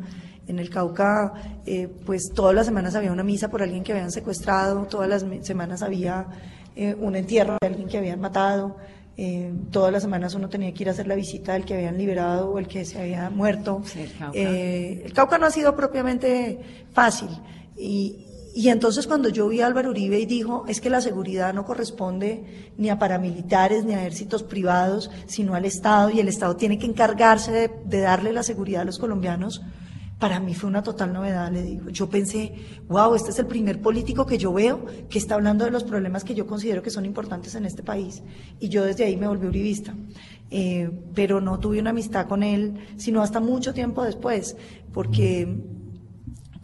[0.47, 1.33] En el Cauca,
[1.65, 5.25] eh, pues todas las semanas había una misa por alguien que habían secuestrado, todas las
[5.45, 6.27] semanas había
[6.75, 8.75] eh, un entierro de alguien que habían matado.
[9.17, 11.97] eh, todas las semanas uno tenía que ir a hacer la visita del que habían
[11.97, 13.81] liberado o el que se había muerto.
[13.85, 14.39] Sí, el Cauca.
[14.39, 16.59] El Cauca no ha sido propiamente
[16.91, 17.29] fácil.
[17.77, 18.24] Y,
[18.57, 21.65] y entonces cuando yo vi a Álvaro Uribe y dijo, es que la seguridad no
[21.65, 26.79] corresponde ni a paramilitares ni a ejércitos privados, sino al Estado, y el Estado tiene
[26.79, 29.61] que encargarse de, darle la seguridad a los colombianos,
[30.19, 31.89] para mí fue una total novedad, le digo.
[31.89, 32.53] Yo pensé,
[32.87, 36.23] wow, este es el primer político que yo veo que está hablando de los problemas
[36.23, 38.23] que yo considero que son importantes en este país.
[38.61, 39.93] Y yo desde ahí me volví uribista.
[40.49, 44.55] Eh, pero no tuve una amistad con él, sino hasta mucho tiempo después,
[44.93, 45.74] porque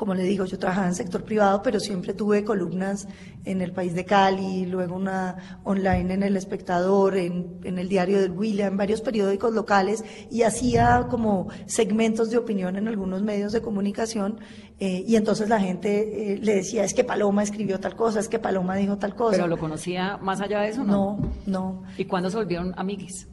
[0.02, 3.08] como le digo, yo trabajaba en sector privado, pero siempre tuve columnas
[3.46, 8.20] en el País de Cali, luego una online en El Espectador, en, en el Diario
[8.20, 13.52] del Huila, en varios periódicos locales, y hacía como segmentos de opinión en algunos medios
[13.52, 14.40] de comunicación,
[14.80, 18.28] eh, y entonces la gente eh, le decía, es que Paloma escribió tal cosa, es
[18.28, 19.34] que Paloma dijo tal cosa.
[19.34, 21.20] ¿Pero lo conocía más allá de eso, no?
[21.20, 21.84] no, no.
[21.96, 23.28] ¿Y cuándo se volvieron amiguis?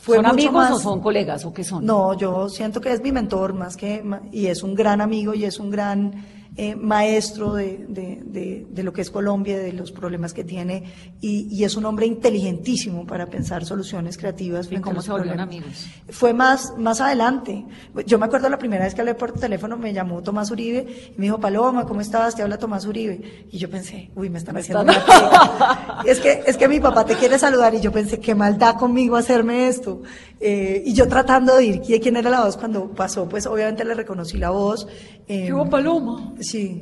[0.00, 1.84] Fue ¿Son amigos más- o son colegas o qué son?
[1.84, 5.44] No, yo siento que es mi mentor más que, y es un gran amigo y
[5.44, 6.24] es un gran
[6.56, 10.84] eh, maestro de, de- de- de lo que es Colombia, de los problemas que tiene,
[11.20, 14.66] y, y es un hombre inteligentísimo para pensar soluciones creativas.
[14.66, 15.86] ¿Y frente a cómo se volvieron amigos?
[16.10, 17.64] Fue más, más adelante.
[18.06, 21.18] Yo me acuerdo la primera vez que hablé por teléfono, me llamó Tomás Uribe y
[21.18, 22.34] me dijo, Paloma, ¿cómo estás?
[22.34, 23.46] Te habla Tomás Uribe.
[23.50, 27.14] Y yo pensé, uy, me están haciendo una es que, es que mi papá te
[27.14, 30.02] quiere saludar y yo pensé, qué maldad conmigo hacerme esto.
[30.42, 33.92] Eh, y yo tratando de ir quién era la voz cuando pasó, pues obviamente le
[33.92, 34.88] reconocí la voz.
[35.28, 36.32] Eh, ¿Qué Paloma?
[36.40, 36.80] Sí,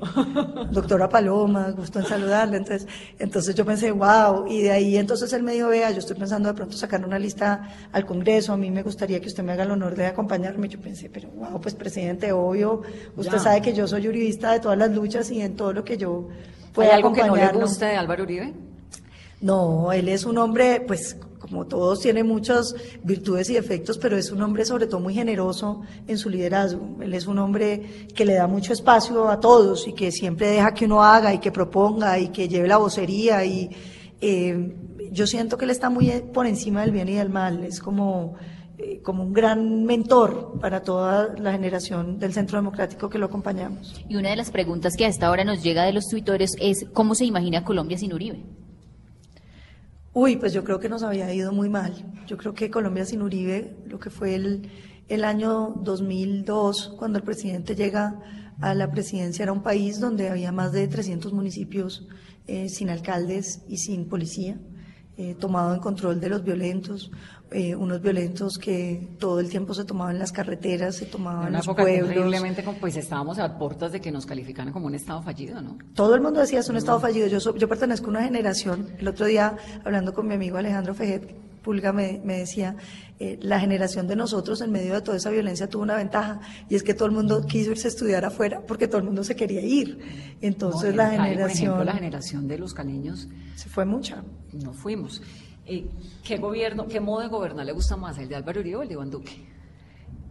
[0.70, 2.58] doctora Paloma, gusto en saludarle.
[2.58, 2.86] Entonces,
[3.18, 6.48] entonces yo pensé, wow, y de ahí entonces él me dijo, vea, yo estoy pensando
[6.48, 9.64] de pronto sacar una lista al Congreso, a mí me gustaría que usted me haga
[9.64, 10.68] el honor de acompañarme.
[10.68, 12.82] Yo pensé, pero wow, pues presidente, obvio,
[13.16, 15.96] usted sabe que yo soy juridista de todas las luchas y en todo lo que
[15.96, 16.28] yo
[16.72, 18.54] pueda ¿Hay algo que no le guste de Álvaro Uribe?
[19.40, 24.30] No, él es un hombre, pues como todos, tiene muchas virtudes y defectos, pero es
[24.30, 26.96] un hombre sobre todo muy generoso en su liderazgo.
[27.00, 30.74] Él es un hombre que le da mucho espacio a todos y que siempre deja
[30.74, 33.44] que uno haga y que proponga y que lleve la vocería.
[33.44, 33.70] Y
[34.20, 34.74] eh,
[35.12, 37.64] yo siento que él está muy por encima del bien y del mal.
[37.64, 38.34] Es como,
[38.78, 44.04] eh, como un gran mentor para toda la generación del Centro Democrático que lo acompañamos.
[44.08, 46.86] Y una de las preguntas que a esta hora nos llega de los tuitores es,
[46.92, 48.44] ¿cómo se imagina Colombia sin Uribe?
[50.20, 51.94] Uy, pues yo creo que nos había ido muy mal.
[52.26, 54.68] Yo creo que Colombia sin Uribe, lo que fue el,
[55.06, 58.20] el año 2002, cuando el presidente llega
[58.60, 62.08] a la presidencia, era un país donde había más de 300 municipios
[62.48, 64.58] eh, sin alcaldes y sin policía,
[65.18, 67.10] eh, tomado en control de los violentos,
[67.50, 71.66] eh, unos violentos que todo el tiempo se tomaban en las carreteras, se tomaban los
[71.66, 72.08] pueblos.
[72.08, 75.76] Terriblemente, pues estábamos a puertas de que nos calificaran como un Estado fallido, ¿no?
[75.94, 77.26] Todo el mundo decía es un Estado fallido.
[77.26, 81.47] Yo, yo pertenezco a una generación, el otro día hablando con mi amigo Alejandro Fejet,
[81.62, 82.76] Pulga me, me decía,
[83.20, 86.76] eh, la generación de nosotros en medio de toda esa violencia tuvo una ventaja y
[86.76, 89.34] es que todo el mundo quiso irse a estudiar afuera porque todo el mundo se
[89.34, 89.98] quería ir.
[90.40, 91.84] Entonces la generación...
[91.84, 93.28] la generación de los caleños...
[93.56, 94.22] Se fue mucha.
[94.52, 95.20] No fuimos.
[96.24, 98.88] ¿Qué gobierno, qué modo de gobernar le gusta más, el de Álvaro Uribe o el
[98.88, 99.58] de Iván Duque?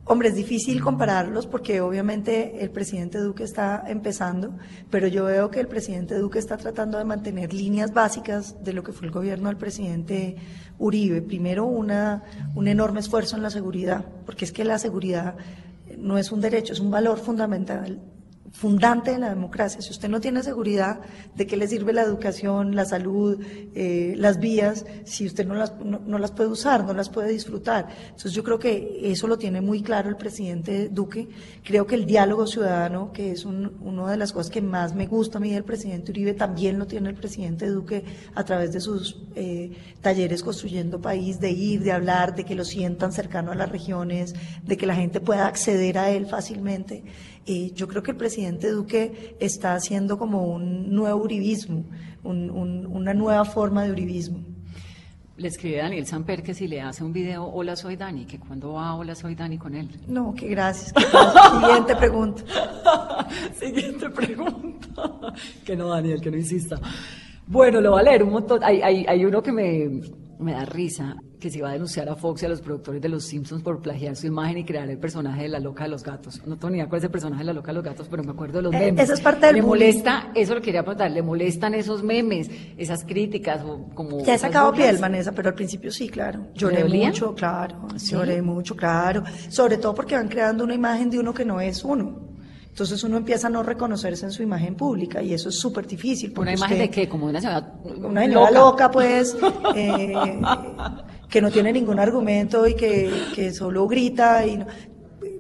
[0.09, 4.53] Hombre, es difícil compararlos porque obviamente el presidente Duque está empezando,
[4.89, 8.83] pero yo veo que el presidente Duque está tratando de mantener líneas básicas de lo
[8.83, 10.37] que fue el gobierno del presidente
[10.79, 11.21] Uribe.
[11.21, 12.23] Primero, una,
[12.55, 15.35] un enorme esfuerzo en la seguridad, porque es que la seguridad
[15.97, 17.99] no es un derecho, es un valor fundamental
[18.57, 19.81] fundante de la democracia.
[19.81, 20.99] Si usted no tiene seguridad
[21.35, 23.39] de qué le sirve la educación, la salud,
[23.75, 27.87] eh, las vías, si usted no las, no, las puede usar, no las puede disfrutar.
[28.05, 31.29] Entonces yo creo que eso lo tiene muy claro el presidente Duque.
[31.63, 35.37] Creo que el diálogo ciudadano, que es una de las cosas que más me gusta
[35.37, 38.03] a mí del presidente Uribe, también lo tiene el presidente Duque
[38.33, 42.65] a través de sus eh, talleres construyendo país, de ir, de hablar, de que lo
[42.65, 44.33] sientan cercano a las regiones,
[44.63, 47.03] de que la gente pueda acceder a él fácilmente.
[47.49, 51.85] Eh, yo creo que el presidente Duque está haciendo como un nuevo uribismo,
[52.25, 54.39] una nueva forma de uribismo.
[55.37, 58.73] Le escribe Daniel Samper que si le hace un video, hola soy Dani, que cuando
[58.73, 59.89] va, hola soy Dani con él.
[60.07, 60.93] No, que gracias.
[61.61, 62.43] Siguiente pregunta.
[63.57, 65.33] Siguiente pregunta.
[65.65, 66.81] que no, Daniel, que no insista.
[67.45, 68.61] Bueno, lo va a leer un montón.
[68.61, 70.01] Hay, hay, hay uno que me,
[70.39, 73.09] me da risa que se iba a denunciar a Fox y a los productores de
[73.09, 76.03] Los Simpsons por plagiar su imagen y crear el personaje de la loca de los
[76.03, 76.41] gatos.
[76.45, 78.23] No tengo ni idea cuál es el personaje de la loca de los gatos, pero
[78.23, 79.03] me acuerdo de los eh, memes.
[79.03, 83.03] Esa es parte del Le molesta, eso lo quería preguntar, le molestan esos memes, esas
[83.03, 84.23] críticas o como...
[84.23, 86.47] Ya he sacado piel, Vanessa, pero al principio sí, claro.
[86.55, 87.87] Lloré mucho, claro.
[87.97, 89.23] Lloré mucho, claro.
[89.49, 92.27] Sobre todo porque van creando una imagen de uno que no es uno.
[92.77, 96.31] Entonces uno empieza a no reconocerse en su imagen pública y eso es súper difícil.
[96.37, 97.09] ¿Una imagen de qué?
[97.09, 99.35] Como una señora Una señora loca, pues,
[99.75, 100.13] eh,
[101.29, 104.63] que no tiene ningún argumento y que, solo grita y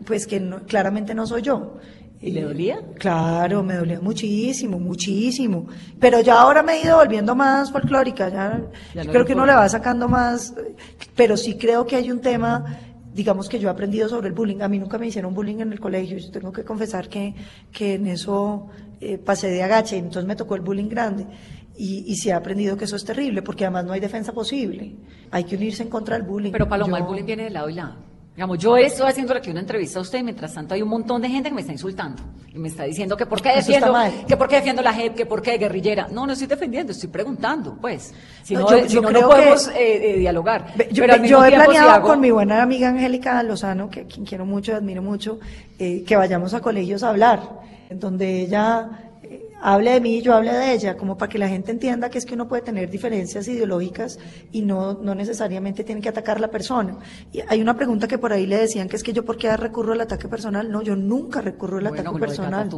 [0.05, 1.77] pues que claramente no soy yo.
[2.19, 2.81] ¿Y le dolía?
[2.95, 5.67] Claro, me dolía muchísimo, muchísimo.
[5.99, 9.69] Pero ya ahora me he ido volviendo más folclórica, ya, creo que uno le va
[9.69, 10.55] sacando más,
[11.15, 12.65] pero sí creo que hay un tema
[13.17, 14.61] digamos que yo he aprendido sobre el bullying.
[14.61, 16.19] A mí nunca me hicieron bullying en el colegio.
[16.19, 17.33] Yo tengo que confesar que,
[17.71, 18.67] que en eso
[19.01, 21.25] eh, pasé de agache, entonces me tocó el bullying grande.
[21.77, 24.95] Y, y sí he aprendido que eso es terrible, porque además no hay defensa posible.
[25.31, 26.51] Hay que unirse en contra del bullying.
[26.51, 28.07] Pero Paloma, el bullying viene de lado y lado.
[28.37, 31.23] Digamos, yo estoy haciendo aquí una entrevista a usted y mientras tanto hay un montón
[31.23, 32.21] de gente que me está insultando
[32.53, 33.91] y me está diciendo que por qué defiendo,
[34.27, 36.07] que por qué defiendo la JEP, que por qué guerrillera.
[36.11, 38.13] No, no estoy defendiendo, estoy preguntando, pues.
[38.43, 40.71] Si no, yo, no, podemos eh, eh, dialogar.
[40.91, 44.75] Yo, yo he planeado con mi buena amiga Angélica Lozano, que quien quiero mucho y
[44.75, 45.39] admiro mucho,
[45.79, 47.41] eh, que vayamos a colegios a hablar,
[47.89, 49.06] en donde ella
[49.61, 52.17] hable de mí y yo hable de ella, como para que la gente entienda que
[52.17, 54.19] es que uno puede tener diferencias ideológicas
[54.51, 56.97] y no, no necesariamente tiene que atacar a la persona.
[57.31, 59.55] Y hay una pregunta que por ahí le decían que es que yo por qué
[59.57, 60.71] recurro al ataque personal.
[60.71, 62.69] No, yo nunca recurro al ataque personal.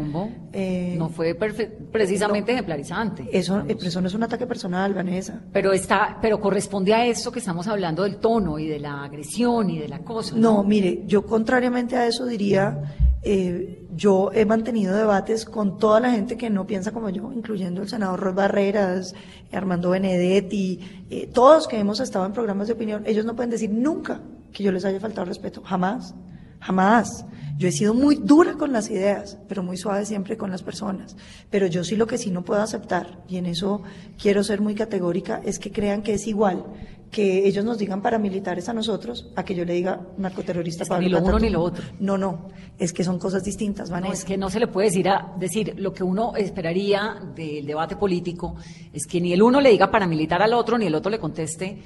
[0.53, 3.27] Eh, no fue precisamente ejemplarizante.
[3.31, 5.41] Eso, eso no es un ataque personal, Vanessa.
[5.51, 9.69] Pero está, pero corresponde a eso que estamos hablando del tono y de la agresión
[9.69, 10.35] y de la cosa.
[10.35, 16.11] no mire, yo contrariamente a eso diría eh, yo he mantenido debates con toda la
[16.11, 19.13] gente que no piensa como yo, incluyendo el senador Roy Barreras,
[19.51, 20.79] Armando Benedetti,
[21.09, 24.21] eh, todos que hemos estado en programas de opinión, ellos no pueden decir nunca
[24.53, 26.15] que yo les haya faltado respeto, jamás,
[26.59, 27.25] jamás.
[27.57, 31.17] Yo he sido muy dura con las ideas, pero muy suave siempre con las personas.
[31.49, 33.81] Pero yo sí lo que sí no puedo aceptar, y en eso
[34.17, 36.63] quiero ser muy categórica, es que crean que es igual
[37.11, 40.99] que ellos nos digan paramilitares a nosotros a que yo le diga narcoterrorista es que
[40.99, 41.83] ni lo uno ni lo otro.
[41.99, 44.07] No, no, es que son cosas distintas, Vanessa.
[44.07, 47.65] No, es que no se le puede decir a decir lo que uno esperaría del
[47.65, 48.55] debate político
[48.93, 51.81] es que ni el uno le diga paramilitar al otro ni el otro le conteste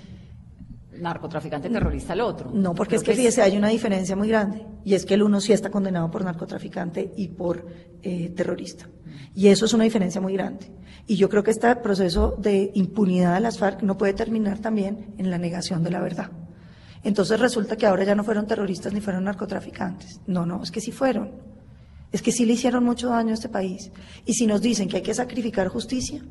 [1.00, 2.52] narcotraficante terrorista al otro.
[2.52, 5.42] No, porque es que, fíjese, hay una diferencia muy grande, y es que el uno
[5.42, 7.66] sí está condenado por narcotraficante y por
[8.02, 8.88] eh, terrorista.
[9.36, 10.72] Y eso es una diferencia muy grande.
[11.08, 15.14] Y yo creo que este proceso de impunidad de las FARC no puede terminar también
[15.18, 16.32] en la negación de la verdad.
[17.04, 20.22] Entonces resulta que ahora ya no fueron terroristas ni fueron narcotraficantes.
[20.28, 21.32] No, no, es que sí fueron.
[22.12, 23.92] Es que sí le hicieron mucho daño a este país.
[24.26, 26.24] Y si nos dicen que hay que sacrificar justicia,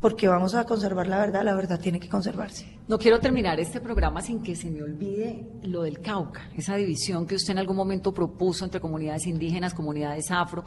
[0.00, 2.66] porque vamos a conservar la verdad, la verdad tiene que conservarse.
[2.88, 7.26] No quiero terminar este programa sin que se me olvide lo del Cauca, esa división
[7.26, 10.64] que usted en algún momento propuso entre comunidades indígenas, comunidades afro.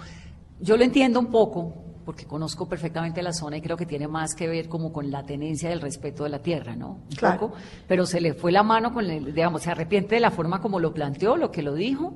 [0.60, 1.74] Yo lo entiendo un poco,
[2.06, 5.24] porque conozco perfectamente la zona y creo que tiene más que ver como con la
[5.26, 7.00] tenencia del respeto de la tierra, ¿no?
[7.10, 7.40] Un Claro.
[7.40, 7.56] poco,
[7.88, 10.80] pero se le fue la mano con el, digamos, se arrepiente de la forma como
[10.80, 12.14] lo planteó, lo que lo dijo.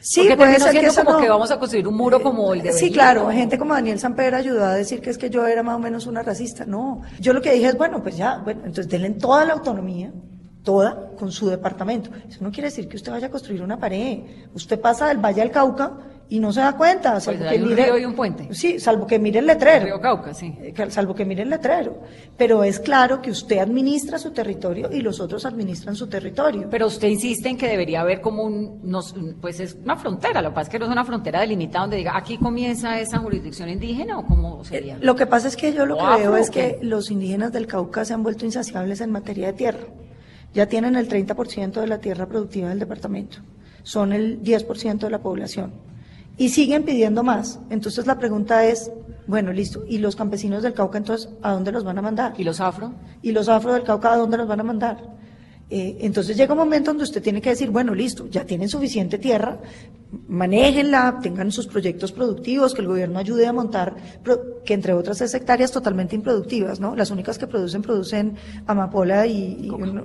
[0.00, 2.72] Sí, Porque que eso como no- que vamos a construir un muro como el de
[2.72, 5.76] Sí, claro, gente como Daniel Samper ayudó a decir que es que yo era más
[5.76, 6.64] o menos una racista.
[6.64, 10.12] No, yo lo que dije es, bueno, pues ya, bueno, entonces denle toda la autonomía,
[10.62, 12.10] toda, con su departamento.
[12.28, 14.20] Eso no quiere decir que usted vaya a construir una pared.
[14.54, 15.92] Usted pasa del Valle al Cauca
[16.30, 17.18] y no se da cuenta.
[17.20, 18.48] Salvo Pues que hay un mire, río y un puente.
[18.52, 19.86] Sí, salvo que mire el letrero.
[19.86, 20.54] Río Cauca, sí.
[20.60, 22.02] Eh, Salvo que mire el letrero.
[22.36, 26.68] Pero es claro que usted administra su territorio y los otros administran su territorio.
[26.70, 30.50] Pero usted insiste en que debería haber como un, nos- pues es una frontera, lo
[30.50, 33.68] que pasa es que no es una frontera delimitada donde diga, aquí comienza esa jurisdicción
[33.70, 34.96] indígena o cómo sería.
[34.96, 37.10] Eh, Lo que pasa es que yo lo ¿O que afro veo es que los
[37.10, 39.86] indígenas del Cauca se han vuelto insaciables en materia de tierra.
[40.52, 43.38] Ya tienen el 30% de la tierra productiva del departamento.
[43.82, 45.72] Son el 10% de la población.
[46.38, 47.58] Y siguen pidiendo más.
[47.68, 48.90] Entonces la pregunta es,
[49.26, 49.84] bueno, listo.
[49.86, 52.32] ¿Y los campesinos del Cauca entonces a dónde los van a mandar?
[52.38, 52.94] ¿Y los afro?
[53.20, 55.17] ¿Y los afro del Cauca a dónde los van a mandar?
[55.70, 59.18] Eh, entonces llega un momento donde usted tiene que decir, bueno, listo, ya tienen suficiente
[59.18, 59.58] tierra,
[60.28, 65.20] manéjenla, tengan sus proyectos productivos, que el gobierno ayude a montar, pro- que entre otras
[65.20, 66.96] es hectáreas totalmente improductivas, ¿no?
[66.96, 69.32] Las únicas que producen, producen amapola y,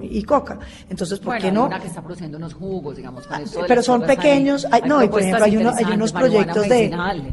[0.01, 0.59] y- y coca.
[0.89, 1.66] Entonces, ¿por bueno, qué no?
[1.68, 3.38] una que está produciendo unos jugos, digamos, con
[3.68, 6.84] Pero son pequeños, hay, no, y por ejemplo hay, uno- hay unos proyectos de,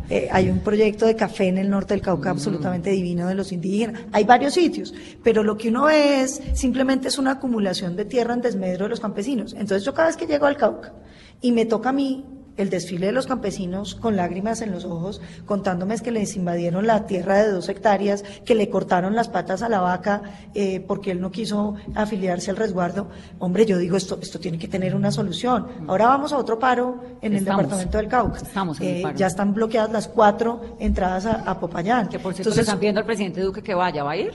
[0.09, 3.51] eh, hay un proyecto de café en el norte del Cauca absolutamente divino de los
[3.53, 8.05] indígenas, hay varios sitios, pero lo que uno ve es simplemente es una acumulación de
[8.05, 9.53] tierra en desmedro de los campesinos.
[9.55, 10.93] Entonces yo cada vez que llego al Cauca
[11.41, 12.25] y me toca a mí
[12.57, 17.07] el desfile de los campesinos con lágrimas en los ojos, contándome que les invadieron la
[17.07, 20.21] tierra de dos hectáreas, que le cortaron las patas a la vaca
[20.55, 23.09] eh, porque él no quiso afiliarse al resguardo.
[23.39, 25.68] Hombre, yo digo, esto, esto tiene que tener una solución.
[25.89, 28.37] Ahora vamos a otro paro en el departamento del Cauca.
[28.39, 29.16] Estamos en el Eh, paro.
[29.16, 32.09] Ya están bloqueadas las cuatro entradas a, a Popayán.
[32.09, 34.33] Que por cierto, Entonces, están pidiendo al presidente Duque que vaya, ¿va a ir?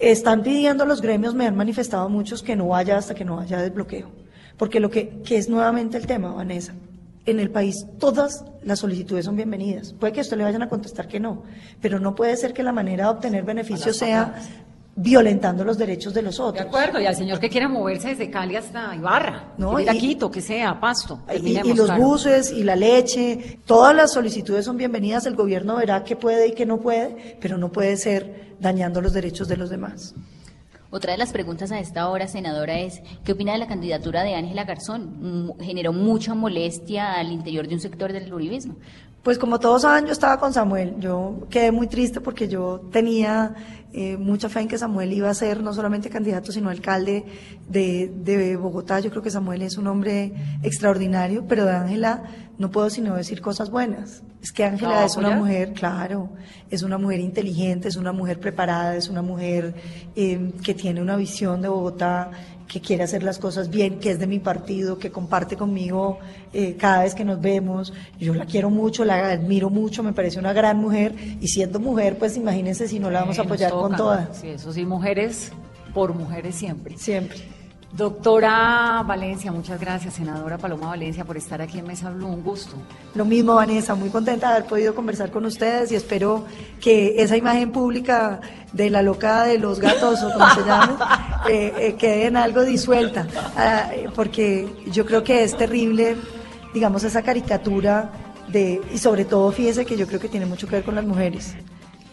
[0.00, 3.60] Están pidiendo los gremios, me han manifestado muchos que no vaya hasta que no haya
[3.60, 4.10] desbloqueo.
[4.56, 6.74] Porque lo que, que es nuevamente el tema, Vanessa,
[7.26, 9.92] en el país todas las solicitudes son bienvenidas.
[9.92, 11.42] Puede que a usted le vayan a contestar que no,
[11.80, 14.34] pero no puede ser que la manera de obtener beneficios sea
[15.02, 16.66] violentando los derechos de los De otros.
[16.66, 19.98] acuerdo, y al señor que quiera moverse desde Cali hasta Ibarra, No, ir a y-
[19.98, 21.20] Quito, que sea, Pasto.
[21.42, 22.02] Y, y los claro.
[22.02, 26.52] buses y la leche, todas las solicitudes son bienvenidas, el gobierno verá qué puede y
[26.52, 30.14] qué no puede, pero no puede ser dañando los derechos de los demás.
[30.92, 34.34] Otra de las preguntas a esta hora, senadora, es ¿qué opina de la candidatura de
[34.34, 35.46] Ángela Garzón?
[35.46, 38.74] Mm, Generó mucha molestia al interior de un sector del uribismo.
[39.22, 40.94] Pues como todos saben, yo estaba con Samuel.
[40.98, 43.54] Yo quedé muy triste porque yo tenía
[43.92, 47.26] eh, mucha fe en que Samuel iba a ser no solamente candidato, sino alcalde
[47.68, 49.00] de, de Bogotá.
[49.00, 52.22] Yo creo que Samuel es un hombre extraordinario, pero de Ángela
[52.56, 54.22] no puedo sino decir cosas buenas.
[54.42, 56.30] Es que Ángela ¿La es una mujer, claro,
[56.70, 59.74] es una mujer inteligente, es una mujer preparada, es una mujer
[60.16, 62.30] eh, que tiene una visión de Bogotá
[62.70, 66.20] que quiere hacer las cosas bien, que es de mi partido, que comparte conmigo
[66.52, 67.92] eh, cada vez que nos vemos.
[68.18, 72.16] Yo la quiero mucho, la admiro mucho, me parece una gran mujer y siendo mujer,
[72.16, 74.38] pues imagínense si no la vamos a apoyar con todas.
[74.38, 75.50] Sí, eso sí, mujeres
[75.92, 76.96] por mujeres siempre.
[76.96, 77.38] Siempre.
[77.92, 80.14] Doctora Valencia, muchas gracias.
[80.14, 82.28] Senadora Paloma Valencia, por estar aquí en Mesa Blue.
[82.28, 82.76] Un gusto.
[83.14, 86.44] Lo mismo, Vanessa, muy contenta de haber podido conversar con ustedes y espero
[86.80, 88.40] que esa imagen pública
[88.72, 90.92] de la loca de los gatos, o como se llame,
[91.50, 93.26] eh, eh, quede en algo disuelta,
[93.56, 96.16] Ah, eh, porque yo creo que es terrible,
[96.72, 98.12] digamos, esa caricatura
[98.46, 101.04] de, y sobre todo, fíjese que yo creo que tiene mucho que ver con las
[101.04, 101.54] mujeres.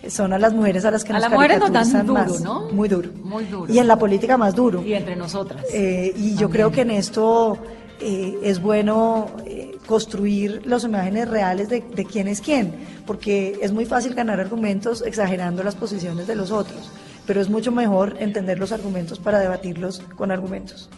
[0.10, 2.42] Son a las mujeres a las que A nos las mujeres nos dan duro, más.
[2.42, 2.70] ¿no?
[2.72, 3.10] Muy duro.
[3.24, 3.72] Muy duro.
[3.72, 4.84] Y en la política más duro.
[4.84, 5.66] Y entre nosotras.
[5.74, 7.58] Eh, y yo creo que en esto
[8.00, 12.74] eh, es bueno eh, construir las imágenes reales de, de quién es quién,
[13.06, 16.92] porque es muy fácil ganar argumentos exagerando las posiciones de los otros,
[17.26, 20.90] pero es mucho mejor entender los argumentos para debatirlos con argumentos.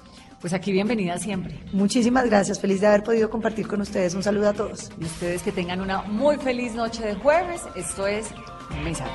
[0.42, 1.60] Pues aquí bienvenida siempre.
[1.74, 4.16] Muchísimas gracias, feliz de haber podido compartir con ustedes.
[4.16, 4.90] Un saludo a todos.
[5.00, 7.62] Y ustedes que tengan una muy feliz noche de jueves.
[7.76, 8.28] Esto es
[8.84, 9.06] 没钱.